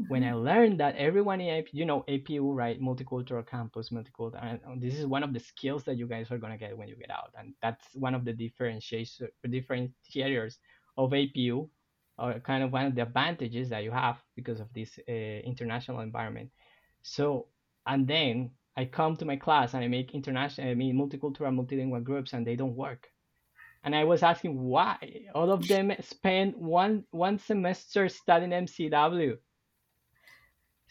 [0.00, 0.12] Mm-hmm.
[0.12, 4.82] When I learned that everyone in AP, you know APU right multicultural campus multicultural and
[4.82, 7.10] this is one of the skills that you guys are gonna get when you get
[7.10, 10.56] out and that's one of the differentiators differentiators
[10.96, 11.68] of APU
[12.18, 16.00] or kind of one of the advantages that you have because of this uh, international
[16.00, 16.50] environment.
[17.02, 17.48] So,
[17.86, 22.04] and then I come to my class and I make international, I mean, multicultural, multilingual
[22.04, 23.08] groups, and they don't work.
[23.84, 24.98] And I was asking why.
[25.34, 29.38] All of them spend one one semester studying MCW.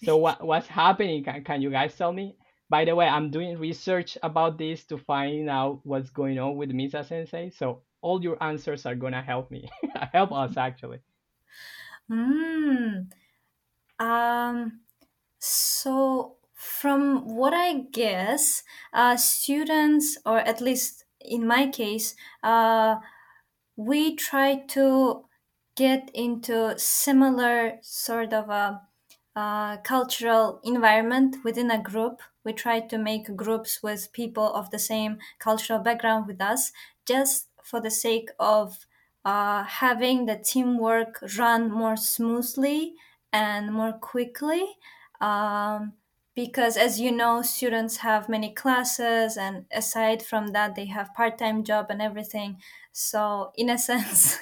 [0.03, 1.23] So what what's happening?
[1.23, 2.37] Can, can you guys tell me?
[2.69, 6.71] By the way, I'm doing research about this to find out what's going on with
[6.71, 7.49] Misa Sensei.
[7.51, 9.69] So all your answers are gonna help me,
[10.13, 10.99] help us actually.
[12.09, 13.11] Mm.
[13.99, 14.81] Um,
[15.39, 22.97] so from what I guess, uh, students, or at least in my case, uh,
[23.75, 25.25] we try to
[25.75, 28.81] get into similar sort of a
[29.35, 32.21] uh, cultural environment within a group.
[32.43, 36.71] We try to make groups with people of the same cultural background with us,
[37.05, 38.86] just for the sake of
[39.27, 42.95] uh, having the teamwork run more smoothly
[43.33, 44.65] and more quickly.
[45.21, 45.93] Um,
[46.35, 51.63] because as you know students have many classes and aside from that they have part-time
[51.63, 52.61] job and everything
[52.93, 54.37] so in a sense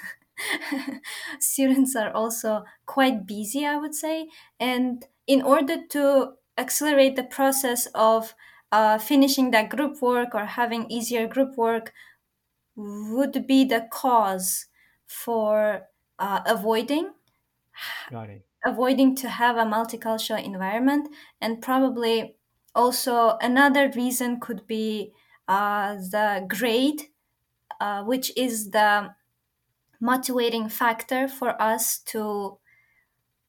[1.39, 4.27] students are also quite busy i would say
[4.59, 8.35] and in order to accelerate the process of
[8.71, 11.93] uh, finishing that group work or having easier group work
[12.75, 14.67] would be the cause
[15.07, 15.87] for
[16.19, 17.13] uh, avoiding
[18.65, 22.37] avoiding to have a multicultural environment and probably
[22.73, 25.13] also another reason could be
[25.47, 27.09] uh, the grade
[27.79, 29.13] uh, which is the
[30.01, 32.59] motivating factor for us to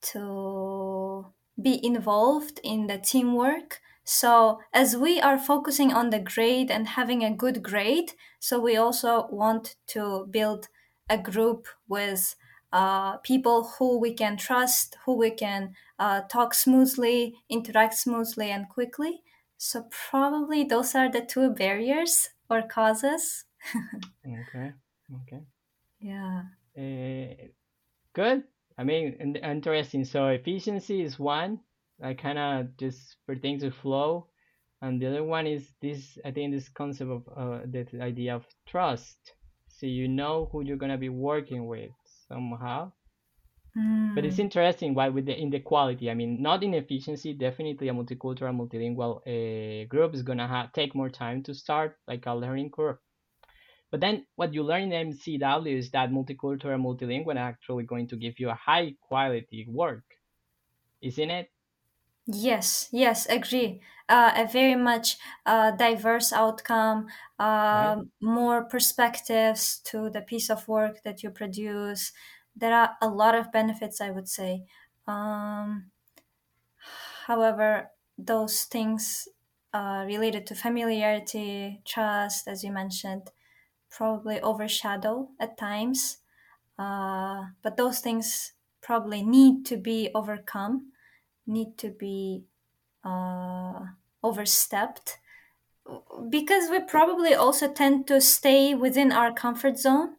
[0.02, 3.80] to be involved in the teamwork.
[4.04, 8.76] So as we are focusing on the grade and having a good grade so we
[8.76, 10.68] also want to build
[11.08, 12.34] a group with
[12.72, 18.68] uh, people who we can trust, who we can uh, talk smoothly, interact smoothly and
[18.68, 19.22] quickly.
[19.56, 23.44] So probably those are the two barriers or causes.
[24.26, 24.74] Okay.
[25.10, 25.46] Okay.
[26.00, 26.44] Yeah.
[26.76, 27.48] Uh,
[28.14, 28.44] good.
[28.78, 30.04] I mean, in- interesting.
[30.04, 31.64] So efficiency is one,
[32.00, 34.30] like kind of just for things to flow,
[34.82, 36.18] and the other one is this.
[36.24, 39.35] I think this concept of uh, the idea of trust.
[39.76, 42.92] So you know who you're gonna be working with somehow.
[44.14, 44.40] But it's Mm.
[44.40, 46.10] interesting why with the in the quality.
[46.10, 47.32] I mean, not in efficiency.
[47.34, 52.26] Definitely, a multicultural, multilingual uh, group is gonna have take more time to start, like
[52.26, 52.98] a learning curve.
[53.90, 58.40] But then what you learn in MCW is that multicultural, multilingual actually going to give
[58.40, 60.04] you a high quality work,
[61.00, 61.50] isn't it?
[62.26, 63.80] Yes, yes, agree.
[64.08, 65.16] Uh, a very much
[65.46, 67.08] uh, diverse outcome,
[67.70, 67.94] Right?
[67.94, 72.12] uh, more perspectives to the piece of work that you produce.
[72.54, 74.64] There are a lot of benefits, I would say.
[75.06, 75.90] Um,
[77.26, 79.28] however, those things
[79.72, 83.30] uh, related to familiarity, trust, as you mentioned,
[83.90, 86.18] probably overshadow at times.
[86.78, 90.92] Uh, but those things probably need to be overcome,
[91.46, 92.46] need to be
[93.04, 93.86] uh,
[94.22, 95.18] overstepped
[96.28, 100.16] because we probably also tend to stay within our comfort zone,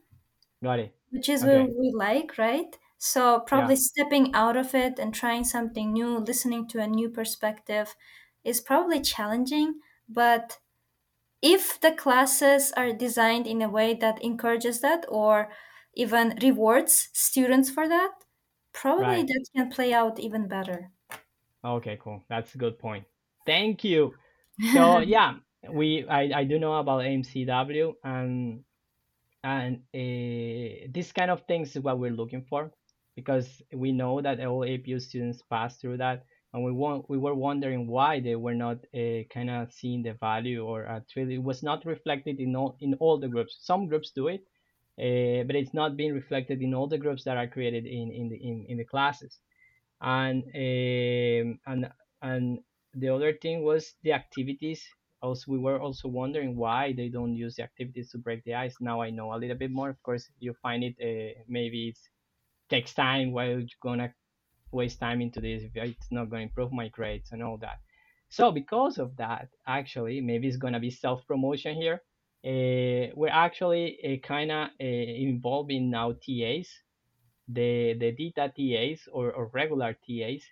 [0.61, 0.95] Got it.
[1.09, 2.77] which is what we like, right?
[2.97, 3.71] So Yeah.
[3.71, 7.95] probably stepping out of it and trying something new, listening to a new perspective
[8.43, 10.59] is probably challenging, but
[11.41, 15.51] if the classes are designed in a way that encourages that or
[15.95, 18.13] even rewards students for that,
[18.73, 19.25] probably Right.
[19.25, 20.91] that can play out even better.
[21.67, 22.23] Okay, cool.
[22.29, 23.05] That's a good point.
[23.45, 24.13] Thank you.
[24.73, 25.35] So yeah,
[25.69, 28.63] we I, I do know about MCW and
[29.43, 32.71] and uh, this kind of things is what we're looking for
[33.15, 37.35] because we know that all APU students pass through that and we want we were
[37.35, 41.61] wondering why they were not uh, kind of seeing the value or actually it was
[41.61, 44.41] not reflected in all in all the groups some groups do it
[44.99, 48.29] uh, but it's not being reflected in all the groups that are created in in
[48.29, 49.39] the in, in the classes
[50.01, 51.89] and um, and
[52.21, 52.59] and
[52.93, 54.83] the other thing was the activities.
[55.21, 58.75] Also we were also wondering why they don't use the activities to break the ice.
[58.79, 59.89] Now i know a little bit more.
[59.89, 61.97] Of course you find it uh, maybe it
[62.69, 64.13] takes time while you're gonna
[64.71, 67.79] waste time into this it's not gonna improve my grades and all that.
[68.29, 72.01] So because of that actually maybe it's gonna be self-promotion here.
[72.45, 76.69] Uh, we're actually uh, kind of uh, involving now tas
[77.47, 80.43] the the data tas or, or regular tas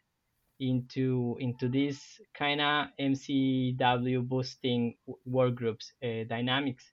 [0.59, 6.85] into into this kind of MCW boosting work groups uh, dynamics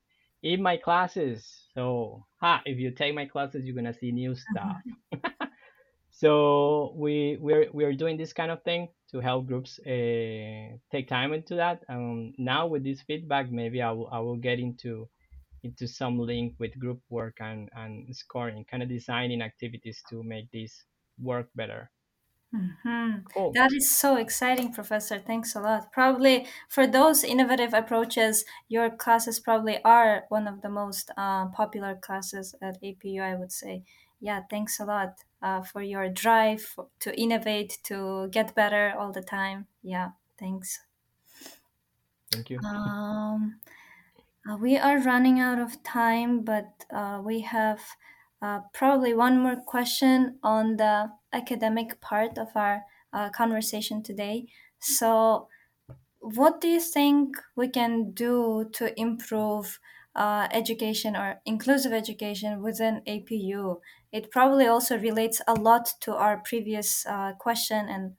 [0.42, 1.68] in my classes.
[1.74, 4.76] So, ha, if you take my classes, you're gonna see new stuff.
[6.10, 11.32] So we we're we're doing this kind of thing to help groups uh, take time
[11.32, 11.82] into that.
[11.88, 15.08] Um, now with this feedback, maybe I will I will get into
[15.64, 20.50] into some link with group work and and scoring, kind of designing activities to make
[20.50, 20.84] this
[21.18, 21.90] work better.
[22.54, 23.24] Mhm.
[23.34, 23.54] Cool.
[23.54, 25.18] That is so exciting, Professor.
[25.18, 25.90] Thanks a lot.
[25.92, 31.94] Probably for those innovative approaches, your classes probably are one of the most uh, popular
[31.96, 33.84] classes at APU, I would say.
[34.20, 39.22] Yeah, thanks a lot uh, for your drive to innovate, to get better all the
[39.22, 39.66] time.
[39.82, 40.78] Yeah, thanks.
[42.30, 42.64] Thank you.
[42.64, 43.60] Um,
[44.48, 47.80] uh, we are running out of time, but uh, we have
[48.40, 52.82] uh, probably one more question on the academic part of our
[53.12, 54.46] uh, conversation today.
[54.80, 55.48] So,
[56.20, 59.80] what do you think we can do to improve
[60.14, 63.80] uh, education or inclusive education within APU?
[64.12, 68.16] It probably also relates a lot to our previous uh, question and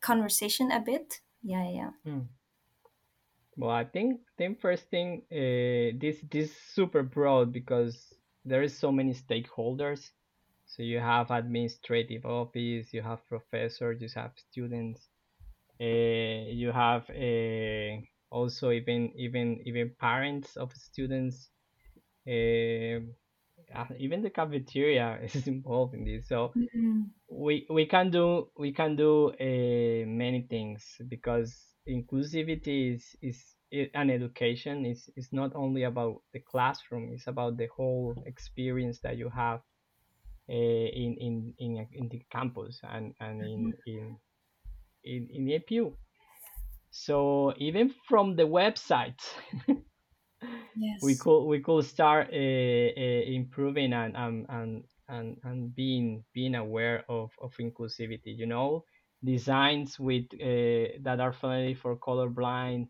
[0.00, 1.20] conversation a bit.
[1.42, 1.90] Yeah, yeah.
[2.04, 2.37] Hmm.
[3.58, 8.78] Well, I think the first thing uh, this this is super broad because there is
[8.78, 10.12] so many stakeholders.
[10.66, 15.10] So you have administrative office, you have professors, you have students,
[15.80, 15.84] uh,
[16.62, 21.50] you have uh, also even even even parents of students.
[22.26, 23.00] Uh,
[23.98, 26.28] even the cafeteria is involved in this.
[26.28, 27.10] So Mhm.
[27.30, 33.56] we we can do we can do uh, many things because inclusivity is is
[33.94, 34.86] an education.
[34.86, 39.60] Is is not only about the classroom it's about the whole experience that you have
[40.50, 40.52] uh,
[41.02, 44.18] in in in in the campus and and in in
[45.04, 45.96] in, in APU
[46.90, 49.20] so even from the website
[51.00, 51.16] we Yes.
[51.16, 57.04] could we could start uh, uh, improving and and and and, and being being aware
[57.08, 58.84] of, of inclusivity you know
[59.24, 62.88] designs with uh, that are friendly for colorblind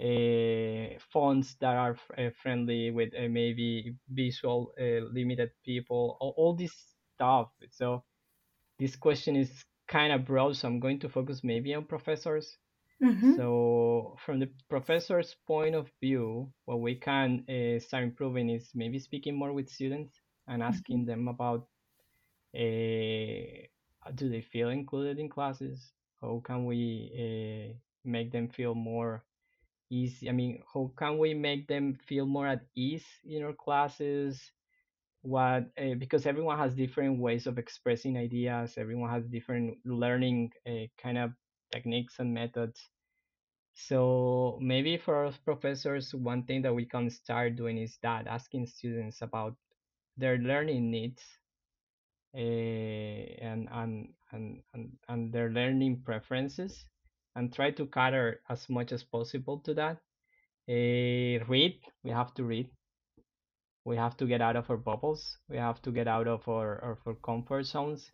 [0.00, 6.54] uh, fonts that are uh, friendly with uh, maybe visual uh, limited people all, all
[6.54, 6.74] this
[7.16, 8.04] stuff so
[8.78, 12.58] this question is kind of broad so i'm going to focus maybe on professors
[13.02, 13.38] Mm-hmm.
[13.38, 18.98] so, from the professor's point of view, what we can uh, start improving is maybe
[18.98, 20.94] speaking more with students and Mm-hmm.
[20.94, 21.68] asking them about
[22.56, 23.66] uh,
[24.14, 25.92] do they feel included in classes?
[26.20, 29.24] How can we uh, make them feel more
[29.90, 30.28] easy?
[30.28, 34.52] I mean, how can we make them feel more at ease in our classes?
[35.22, 38.78] What uh, because everyone has different ways of expressing ideas.
[38.78, 41.32] Everyone has different learning uh, kind of
[41.72, 42.80] techniques and methods
[43.74, 48.66] so maybe for us professors, one thing that we can start doing is that asking
[48.66, 49.56] students about
[50.16, 51.22] their learning needs
[52.34, 56.84] and, and, and, and, and their learning preferences
[57.34, 59.98] and try to cater as much as possible to that.
[60.68, 62.68] Eh, read, we have to read.
[63.84, 65.38] We have to get out of our bubbles.
[65.48, 68.10] We have to get out of our, of our comfort zones.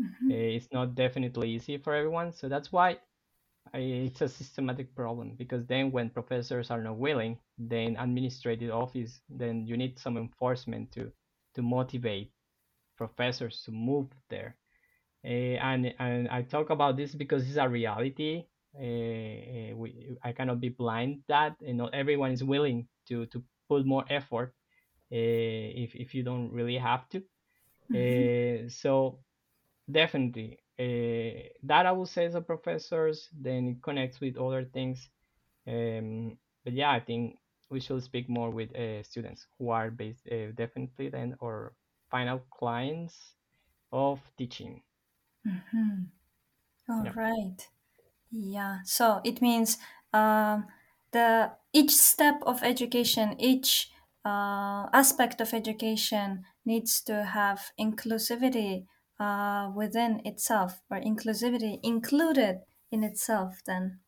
[0.00, 0.30] Mm-hmm.
[0.30, 2.32] Eh, it's not definitely easy for everyone.
[2.32, 2.98] So that's why
[3.72, 9.66] it's a systematic problem because then when professors are not willing, then administrative office, then
[9.66, 11.10] you need some enforcement to
[11.54, 12.32] to motivate
[12.96, 14.56] professors to move there.
[15.24, 18.44] Uh, and and I talk about this because it's a reality.
[18.76, 23.86] Uh, we, I cannot be blind that and not everyone is willing to to put
[23.86, 24.54] more effort
[25.12, 27.22] uh, if if you don't really have to.
[27.90, 28.66] Mm-hmm.
[28.66, 29.18] Uh, so
[29.90, 30.58] Definitely.
[30.78, 35.08] Uh, that I would say as a professors, then it connects with other things.
[35.66, 37.38] Um, but yeah, I think
[37.70, 41.74] we should speak more with uh, students who are based uh, definitely then or
[42.14, 43.34] final clients
[43.92, 44.84] of teaching.
[45.46, 46.04] Mm-hmm.
[46.90, 47.68] All Yeah, right.
[48.32, 48.80] Yeah.
[48.84, 49.78] So it means
[50.12, 50.68] um,
[51.12, 53.90] the each step of education, each
[54.24, 58.86] uh, aspect of education needs to have inclusivity
[59.20, 62.62] uh, within itself, or inclusivity included
[62.92, 63.62] in itself.
[63.66, 64.00] Then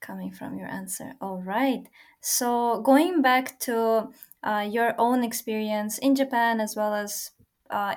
[0.00, 1.14] coming from your answer.
[1.20, 1.88] All right.
[2.20, 7.32] So going back to uh, your own experience in Japan as well as
[7.70, 7.96] uh,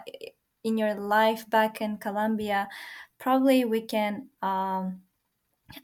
[0.64, 2.70] in your life back in Colombia,
[3.20, 4.30] probably we can.
[4.42, 5.04] Um,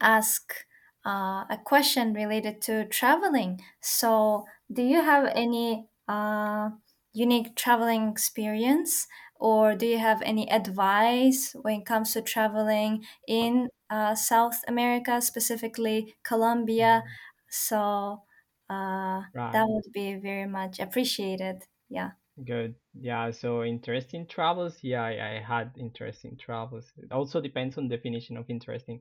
[0.00, 0.66] ask
[1.04, 3.60] uh, a question related to traveling.
[3.80, 6.70] So, do you have any uh,
[7.12, 13.68] unique traveling experience, or do you have any advice when it comes to traveling in
[13.90, 17.02] uh, South America, specifically Colombia?
[17.50, 18.24] So,
[18.68, 19.22] uh,
[19.52, 19.68] that right.
[19.68, 21.64] would be very much appreciated.
[21.88, 22.12] Yeah.
[22.42, 22.76] Good.
[23.00, 24.78] Yeah, so interesting travels.
[24.82, 26.92] Yeah, I, I had interesting travels.
[26.96, 29.00] It also depends on definition of interesting.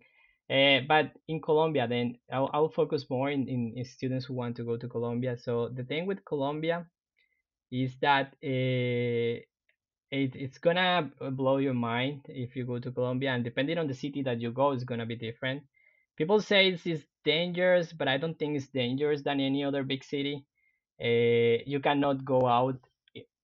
[0.49, 4.55] Uh, but in Colombia, then I'll, I'll focus more in, in, in students who want
[4.57, 5.37] to go to Colombia.
[5.37, 6.85] So the thing with Colombia
[7.71, 9.41] is that uh,
[10.11, 13.93] it, it's gonna blow your mind if you go to Colombia, and depending on the
[13.93, 15.63] city that you go, it's gonna be different.
[16.17, 20.03] People say it's, it's dangerous, but I don't think it's dangerous than any other big
[20.03, 20.45] city.
[21.01, 22.79] Uh, you cannot go out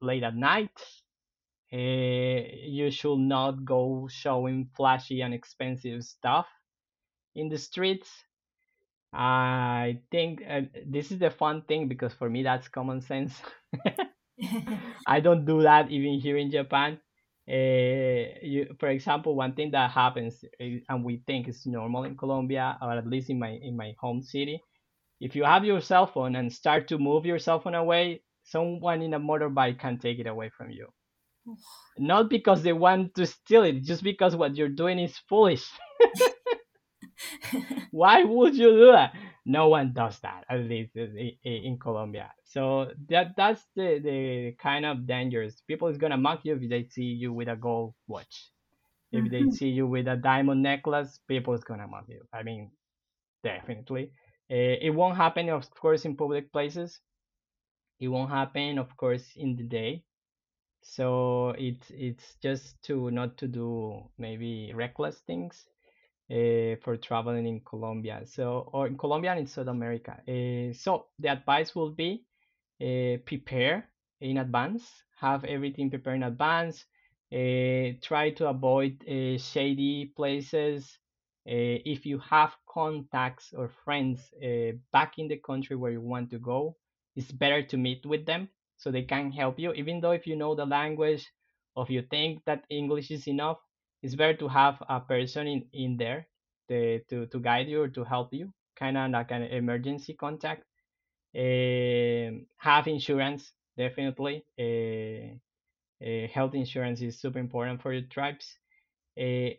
[0.03, 0.71] late at night.
[1.73, 6.47] Uh, you should not go showing flashy and expensive stuff
[7.35, 8.09] in the streets.
[9.13, 13.41] I think uh, this is the fun thing because for me that's common sense.
[15.07, 16.99] I don't do that even here in Japan.
[17.47, 22.15] Uh, you, for example, one thing that happens uh, and we think is normal in
[22.17, 24.61] Colombia, or at least in my in my home city,
[25.19, 28.21] if you have your cell phone and start to move your cell phone away,
[28.53, 30.87] someone in a motorbike can take it away from you.
[31.97, 35.71] Not because they want to steal it, just because what you're doing is foolish.
[37.91, 39.13] Why would you do that?
[39.45, 42.33] No one does that, at least in Colombia.
[42.43, 45.61] So that that's the, the kind of dangerous.
[45.61, 48.51] People is gonna mock you if they see you with a gold watch.
[49.11, 49.49] If they Mhm.
[49.49, 52.23] see you with a diamond necklace, people is gonna mock you.
[52.33, 52.71] I mean,
[53.43, 54.11] definitely.
[54.51, 57.01] Uh, it won't happen, of course, in public places.
[58.03, 60.03] It won't happen, of course, in the day.
[60.81, 65.67] So it's it's just to not to do maybe reckless things
[66.31, 68.21] uh, for traveling in Colombia.
[68.25, 70.13] So, or in Colombia and in South America.
[70.27, 72.25] Uh, so the advice will be
[72.81, 73.89] uh, prepare
[74.21, 76.85] in advance, have everything prepared in advance.
[78.01, 79.03] Try to avoid
[79.39, 80.99] shady places.
[81.45, 84.31] If you have contacts or friends
[84.91, 86.77] back in the country where you want to go,
[87.15, 89.73] it's better to meet with them so they can help you.
[89.73, 91.25] Even though if you know the language
[91.75, 93.57] or if you think that english is enough
[94.01, 96.27] it's better to have a person in in there
[96.69, 100.63] to to, to guide you or to help you kind of like an emergency contact.
[101.35, 104.45] Um have insurance definitely.
[104.59, 105.35] Uh,
[106.05, 108.57] uh, health insurance is super important for your tribes.
[109.19, 109.51] Uh,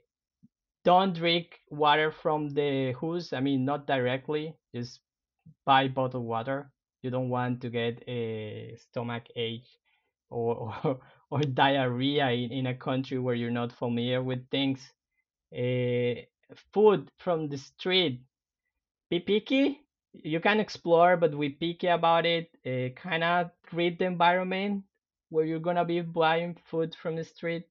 [0.84, 5.00] don't drink water from the hose i mean not directly just
[5.66, 6.72] buy bottled water
[7.04, 9.68] you don't want to get a stomach ache
[10.30, 11.00] or or,
[11.30, 14.80] or diarrhea in, in a country where you're not familiar with things.
[15.56, 16.22] Uh,
[16.72, 18.22] food from the street.
[19.10, 19.80] Be picky.
[20.12, 22.50] You can explore but be picky about it.
[22.66, 24.84] Uh, kind of read the environment
[25.30, 27.66] where you're gonna be buying food from the street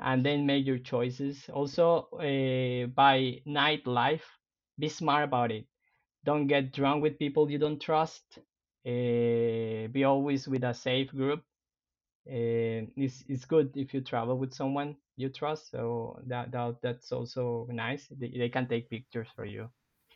[0.00, 1.48] and then make your choices.
[1.50, 4.24] Also uh, by nightlife
[4.78, 5.66] be smart about it.
[6.24, 8.38] Don't get drunk with people you don't trust
[8.86, 11.40] uh, be always with a safe group.
[12.28, 17.12] Uh, it's, it's good if you travel with someone you trust so that, that that's
[17.12, 18.08] also nice.
[18.10, 19.68] They, they can take pictures for you.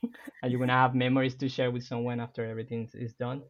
[0.42, 3.42] And you're gonna have memories to share with someone after everything is done.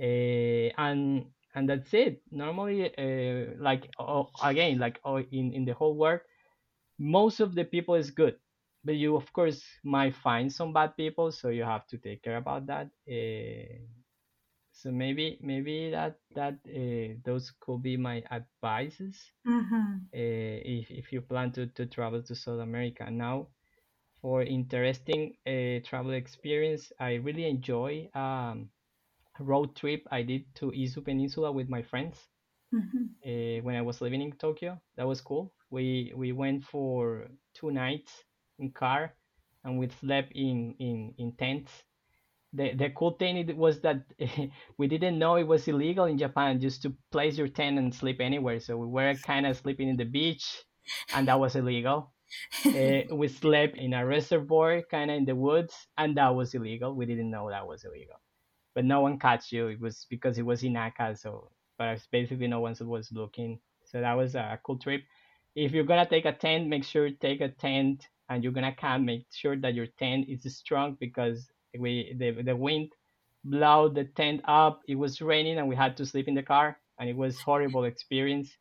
[0.00, 2.22] Uh, and and that's it.
[2.30, 6.20] Normally uh, like oh, again like oh, in in the whole world
[6.98, 8.36] most of the people is good.
[8.84, 12.36] But you of course might find some bad people so you have to take care
[12.36, 12.88] about that.
[13.08, 13.80] Uh,
[14.84, 20.06] so maybe maybe that that uh, those could be my advices Mm-hmm.
[20.14, 23.48] uh, if, if you plan to, to travel to south america now
[24.22, 28.70] for interesting uh, travel experience i really enjoy um,
[29.40, 32.28] road trip i did to izu peninsula with my friends
[32.74, 33.04] Mm-hmm.
[33.26, 37.70] uh, when i was living in tokyo that was cool we we went for two
[37.72, 38.24] nights
[38.58, 39.14] in car
[39.64, 41.84] and we slept in in in tents
[42.54, 44.02] the the cool thing it was that
[44.78, 48.20] we didn't know it was illegal in Japan just to place your tent and sleep
[48.20, 48.60] anywhere.
[48.60, 50.64] So we were kind of sleeping in the beach,
[51.14, 52.12] and that was illegal.
[52.64, 56.94] Uh, we slept in a reservoir, kind of in the woods, and that was illegal.
[56.94, 58.20] We didn't know that was illegal,
[58.74, 59.68] but no one caught you.
[59.68, 63.58] It was because it was in Aka, so but basically no one was looking.
[63.84, 65.02] So that was a cool trip.
[65.56, 68.74] If you're gonna take a tent, make sure you take a tent, and you're gonna
[68.74, 69.04] camp.
[69.04, 72.92] Make sure that your tent is strong because we the the wind
[73.44, 74.82] blew the tent up.
[74.88, 77.84] It was raining and we had to sleep in the car, and it was horrible
[77.84, 78.56] experience.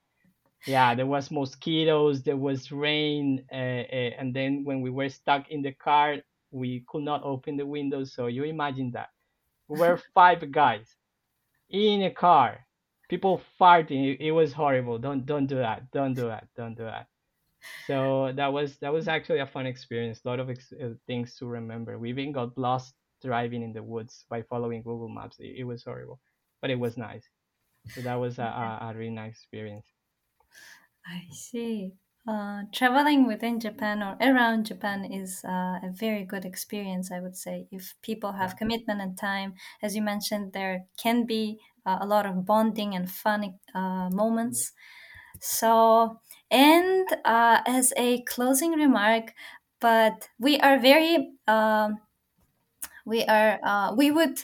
[0.66, 5.50] Yeah, there was mosquitoes, there was rain, uh, uh, and then when we were stuck
[5.50, 6.18] in the car,
[6.52, 8.14] we could not open the windows.
[8.14, 9.10] So you imagine that
[9.68, 10.96] we were five guys
[11.70, 12.66] in a car,
[13.10, 14.14] people farting.
[14.14, 14.98] It, it was horrible.
[15.00, 15.92] Don't don't do that.
[15.92, 16.48] Don't do that.
[16.56, 17.08] Don't do that
[17.88, 21.36] so that was that was actually a fun experience a lot of ex- uh, things
[21.38, 25.56] to remember we even got lost driving in the woods by following google maps it,
[25.60, 26.22] it was horrible
[26.62, 27.30] but it was nice
[27.90, 29.94] so that was a, a, a really nice experience
[31.06, 31.94] I see.
[32.26, 37.36] Uh, traveling within Japan or around Japan is uh, a very good experience, I would
[37.36, 37.68] say.
[37.70, 42.26] If people have commitment and time, as you mentioned, there can be uh, a lot
[42.26, 44.72] of bonding and fun uh, moments.
[45.42, 46.22] So,
[46.52, 49.34] and uh, as a closing remark,
[49.82, 52.00] but we are very, um,
[53.06, 54.44] we are, uh, we would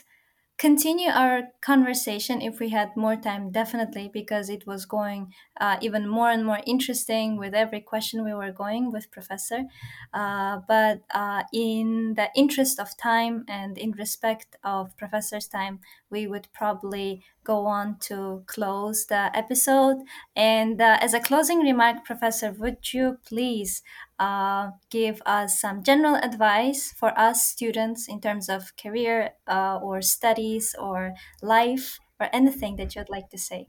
[0.58, 6.06] continue our conversation if we had more time definitely because it was going uh, even
[6.06, 9.64] more and more interesting with every question we were going with professor.
[10.12, 15.80] Uh, but uh, in the interest of time and in respect of professor's time
[16.10, 19.98] we would probably go on to close the episode.
[20.36, 23.82] And uh, as a closing remark professor would you please
[24.18, 30.02] uh, give us some general advice for us students in terms of career uh, or
[30.02, 33.68] studies or life or anything that you'd like to say.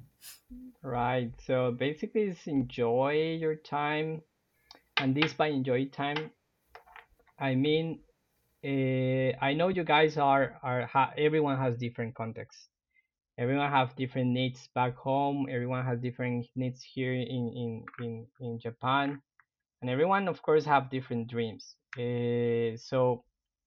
[0.84, 1.31] right.
[1.41, 4.22] So basically it's enjoy your time.
[4.99, 6.31] And this by enjoy time
[7.39, 8.02] i mean
[8.65, 12.69] uh, i know you guys are are ha- everyone has different contexts
[13.37, 15.47] everyone have different needs back home.
[15.49, 19.21] Everyone has different needs here in in in, in japan.
[19.81, 21.75] And everyone of course have different dreams.
[21.97, 23.23] Uh, so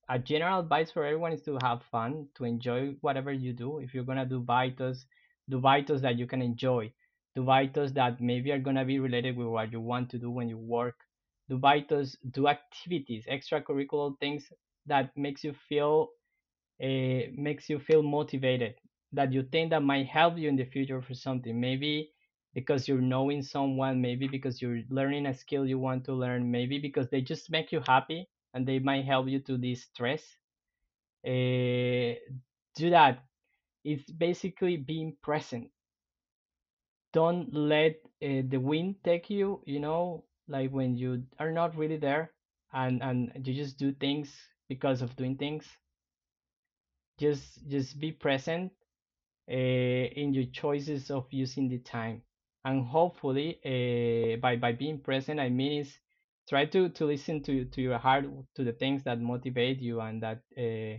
[0.09, 3.79] a general advice for everyone is to have fun to enjoy whatever you do.
[3.79, 5.05] If you're gonna do baitos
[5.49, 6.91] do baitos that you can enjoy.
[7.35, 10.49] Do baitos that maybe are gonna be related with what you want to do when
[10.49, 10.95] you work.
[11.49, 14.51] Do baitos do activities extracurricular things
[14.87, 16.09] that makes you feel
[16.83, 18.75] uh, makes you feel motivated
[19.15, 21.59] that you think that might help you in the future for something.
[21.59, 22.11] Maybe
[22.53, 26.79] because you're knowing someone maybe because you're learning a skill you want to learn maybe
[26.79, 30.23] because they just make you happy and they might help you to de-stress.
[31.25, 32.15] Uh,
[32.75, 33.23] do that.
[33.83, 35.71] It's basically being present.
[37.13, 41.97] Don't let uh, the wind take you you know like when you are not really
[41.97, 42.31] there
[42.73, 44.31] and and you just do things
[44.67, 45.65] because of doing things.
[47.17, 48.71] Just just be present
[49.53, 52.21] in your choices of using the time.
[52.63, 55.99] And hopefully uh, by by being present i mean is
[56.49, 60.21] try to to listen to to your heart to the things that motivate you and
[60.23, 60.97] that uh,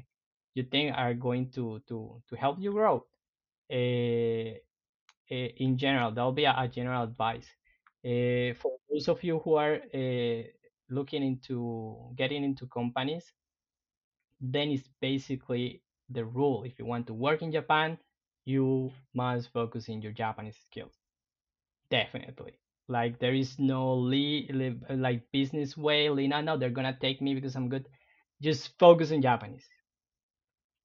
[0.54, 3.04] you think are going to to to help you grow.
[3.72, 4.58] Uh,
[5.30, 7.46] in general that'll be a, a general advice.
[8.04, 9.80] Uh, for those of you who are
[10.88, 13.32] looking into getting into companies
[14.40, 16.64] then it's basically the rule.
[16.64, 17.98] If you want to work in Japan,
[18.46, 20.94] you must focus in your Japanese skills.
[21.90, 22.58] Definitely.
[22.88, 26.08] Like there is no li, li like business way.
[26.10, 27.88] Li, no, no, they're gonna take me because I'm good.
[28.42, 29.66] Just focus in Japanese.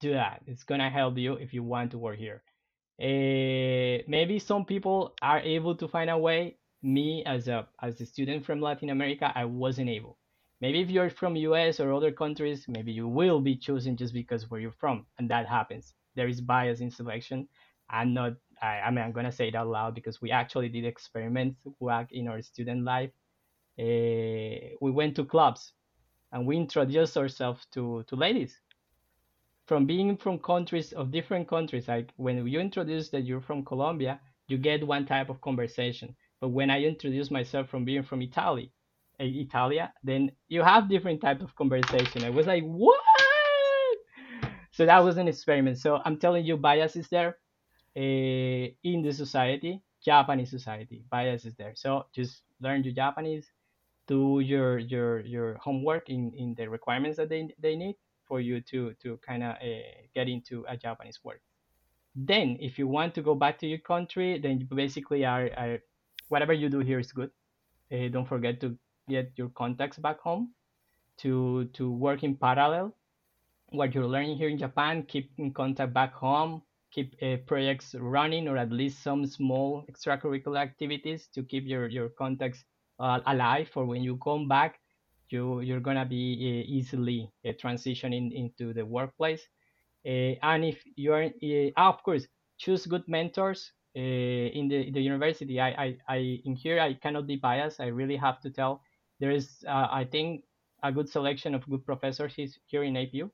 [0.00, 0.42] Do that.
[0.46, 2.42] It's gonna help you if you want to work here.
[3.00, 6.58] Uh, maybe some people are able to find a way.
[6.82, 10.18] Me as a as a student from Latin America, I wasn't able.
[10.60, 14.50] Maybe if you're from US or other countries, maybe you will be chosen just because
[14.50, 15.94] where you're from, and that happens.
[16.16, 17.48] There is bias in selection.
[17.90, 18.34] I'm not.
[18.62, 22.12] I, I mean, I'm gonna say it out loud because we actually did experiments back
[22.12, 23.10] in our student life.
[23.78, 25.72] Uh, we went to clubs
[26.32, 28.60] and we introduced ourselves to to ladies
[29.66, 34.20] from being from countries of different countries, like when you introduce that you're from Colombia,
[34.48, 36.14] you get one type of conversation.
[36.40, 38.72] But when I introduce myself from being from Italy,
[39.20, 42.24] uh, Italia, then you have different type of conversation.
[42.24, 43.01] I was like, what?
[44.82, 45.78] So that was an experiment.
[45.78, 47.38] So I'm telling you, bias is there
[47.96, 51.04] uh, in the society, Japanese society.
[51.08, 51.70] Bias is there.
[51.76, 53.48] So just learn your Japanese,
[54.08, 57.94] do your your your homework in in the requirements that they they need
[58.24, 59.86] for you to to kind of uh,
[60.16, 61.42] get into a Japanese work.
[62.16, 65.78] Then, if you want to go back to your country, then you basically are, are
[66.26, 67.30] whatever you do here is good.
[67.92, 68.76] Uh, don't forget to
[69.08, 70.50] get your contacts back home
[71.18, 72.96] to to work in parallel
[73.72, 75.02] what you're learning here in Japan.
[75.04, 76.62] Keep in contact back home.
[76.92, 82.10] Keep uh, projects running, or at least some small extracurricular activities to keep your your
[82.10, 82.64] contacts
[83.00, 84.78] uh, alive for when you come back
[85.32, 89.42] you you're gonna be uh, easily uh, transitioning into the workplace.
[90.06, 92.26] Uh, and if you're, uh, of course,
[92.58, 95.60] choose good mentors uh, in the the university.
[95.60, 97.80] I, I I in here I cannot be biased.
[97.80, 98.82] I really have to tell
[99.18, 100.44] there is uh, I think
[100.82, 102.34] a good selection of good professors
[102.66, 103.30] here in APU.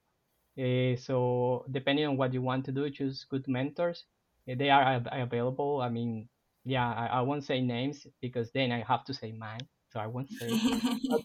[0.59, 4.05] Uh, so depending on what you want to do, choose good mentors.
[4.51, 5.81] Uh, they are av- available.
[5.81, 6.29] I mean,
[6.65, 10.07] yeah, I, I won't say names because then I have to say mine so I
[10.07, 10.61] won't say.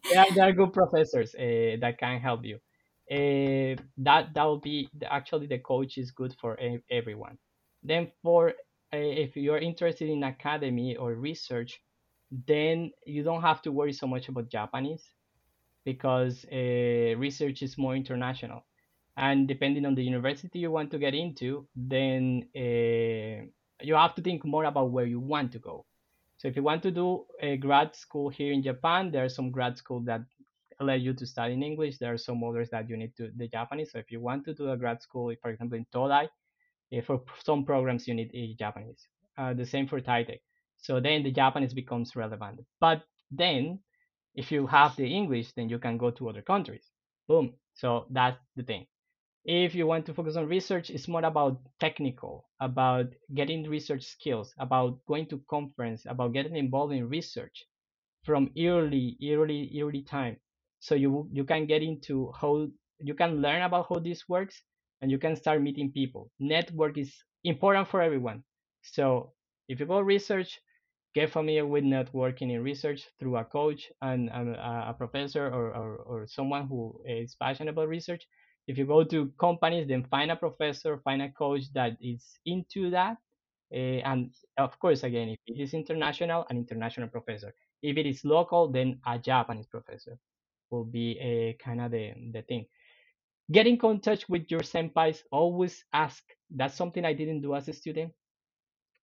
[0.10, 2.57] They are, they are good professors uh, that can help you.
[3.11, 6.57] Uh, that that will be actually the coach is good for
[6.89, 7.38] everyone.
[7.84, 8.53] Then for uh,
[8.97, 11.81] if you're interested in academy or research,
[12.47, 15.11] then you don't have to worry so much about Japanese
[15.85, 18.65] because uh, research is more international.
[19.15, 23.45] And depending on the university you want to get into, then uh,
[23.81, 25.85] you have to think more about where you want to go
[26.44, 29.49] so if you want to do a grad school here in Japan, there are some
[29.49, 30.23] grad schools that
[30.81, 31.99] allow you to study in English.
[31.99, 33.94] There are some others that you need to the Japanese.
[33.94, 36.27] So if you want to do a grad school, for example, in Todai,
[36.91, 39.07] eh, for some programs you need a Japanese.
[39.38, 40.41] Uh, the same for Titech.
[40.77, 42.60] So then the Japanese becomes relevant.
[42.81, 43.80] But then
[44.35, 46.91] if you have the English, then you can go to other countries.
[47.26, 47.53] Boom.
[47.73, 48.85] So that's the thing
[49.45, 54.53] if you want to focus on research it's more about technical about getting research skills
[54.60, 57.65] about going to conference about getting involved in research
[58.24, 60.38] from early early early time.
[60.80, 62.68] So you you can get into how
[62.99, 64.61] you can learn about how this works
[65.02, 66.32] and you can start meeting people.
[66.40, 67.14] Network is
[67.44, 68.44] important for everyone.
[68.82, 69.34] So
[69.68, 70.60] if you go research
[71.15, 75.95] get familiar with networking in research through a coach and, and a professor or, or,
[75.98, 78.24] or someone who is passionate about research
[78.68, 82.90] if you go to companies, then find a professor, find a coach that is into
[82.91, 83.18] that.
[83.73, 87.53] Uh, and of course, again, if it is international, an international professor.
[87.81, 90.18] If it is local, then a Japanese professor
[90.69, 92.65] will be a kind of the, the thing.
[93.52, 95.19] Get in contact with your senpais.
[95.31, 96.23] Always ask.
[96.49, 98.14] That's something I didn't do as a student.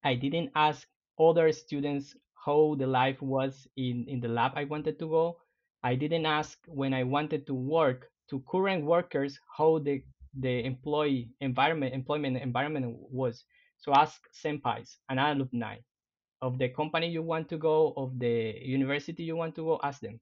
[0.03, 0.87] I didn't ask
[1.19, 2.16] other students
[2.47, 5.37] how the life was in, in the lab I wanted to go.
[5.82, 10.05] I didn't ask when I wanted to work to current workers how the
[10.35, 13.44] the employee environment employment environment was.
[13.78, 15.78] So ask senpais and alumni
[16.43, 20.01] of the company you want to go, of the university you want to go, ask
[20.01, 20.20] them.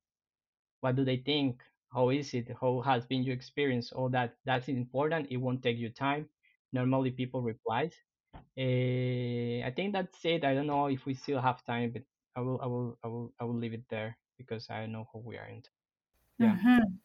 [0.80, 1.62] What do they think?
[1.92, 2.48] How is it?
[2.60, 3.92] How has been your experience?
[3.92, 5.28] All that that's important.
[5.30, 6.28] It won't take you time.
[6.72, 7.94] Normally people replies.
[8.56, 10.44] Uh, I think that's it.
[10.44, 12.04] I don't know if we still have time, but
[12.36, 15.20] I will, I will, I will, I will leave it there because I know who
[15.20, 15.62] we are in.
[16.38, 16.58] Yeah.
[16.60, 16.98] Mhm.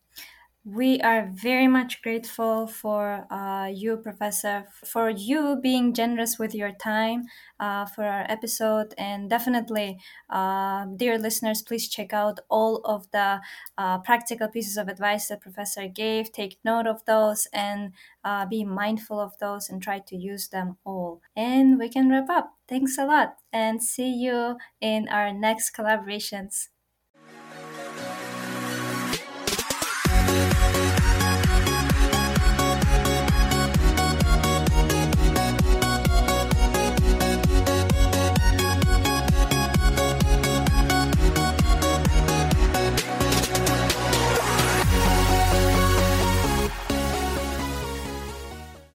[0.66, 6.72] We are very much grateful for uh, you, Professor, for you being generous with your
[6.72, 7.26] time
[7.60, 8.94] uh, for our episode.
[8.98, 10.00] And definitely,
[10.30, 13.42] uh, dear listeners, please check out all of the
[13.78, 16.32] uh, practical pieces of advice that Professor gave.
[16.32, 17.92] Take note of those and
[18.24, 21.22] uh, be mindful of those and try to use them all.
[21.36, 22.54] And we can wrap up.
[22.70, 26.70] Thanks a lot and see you in our next collaborations.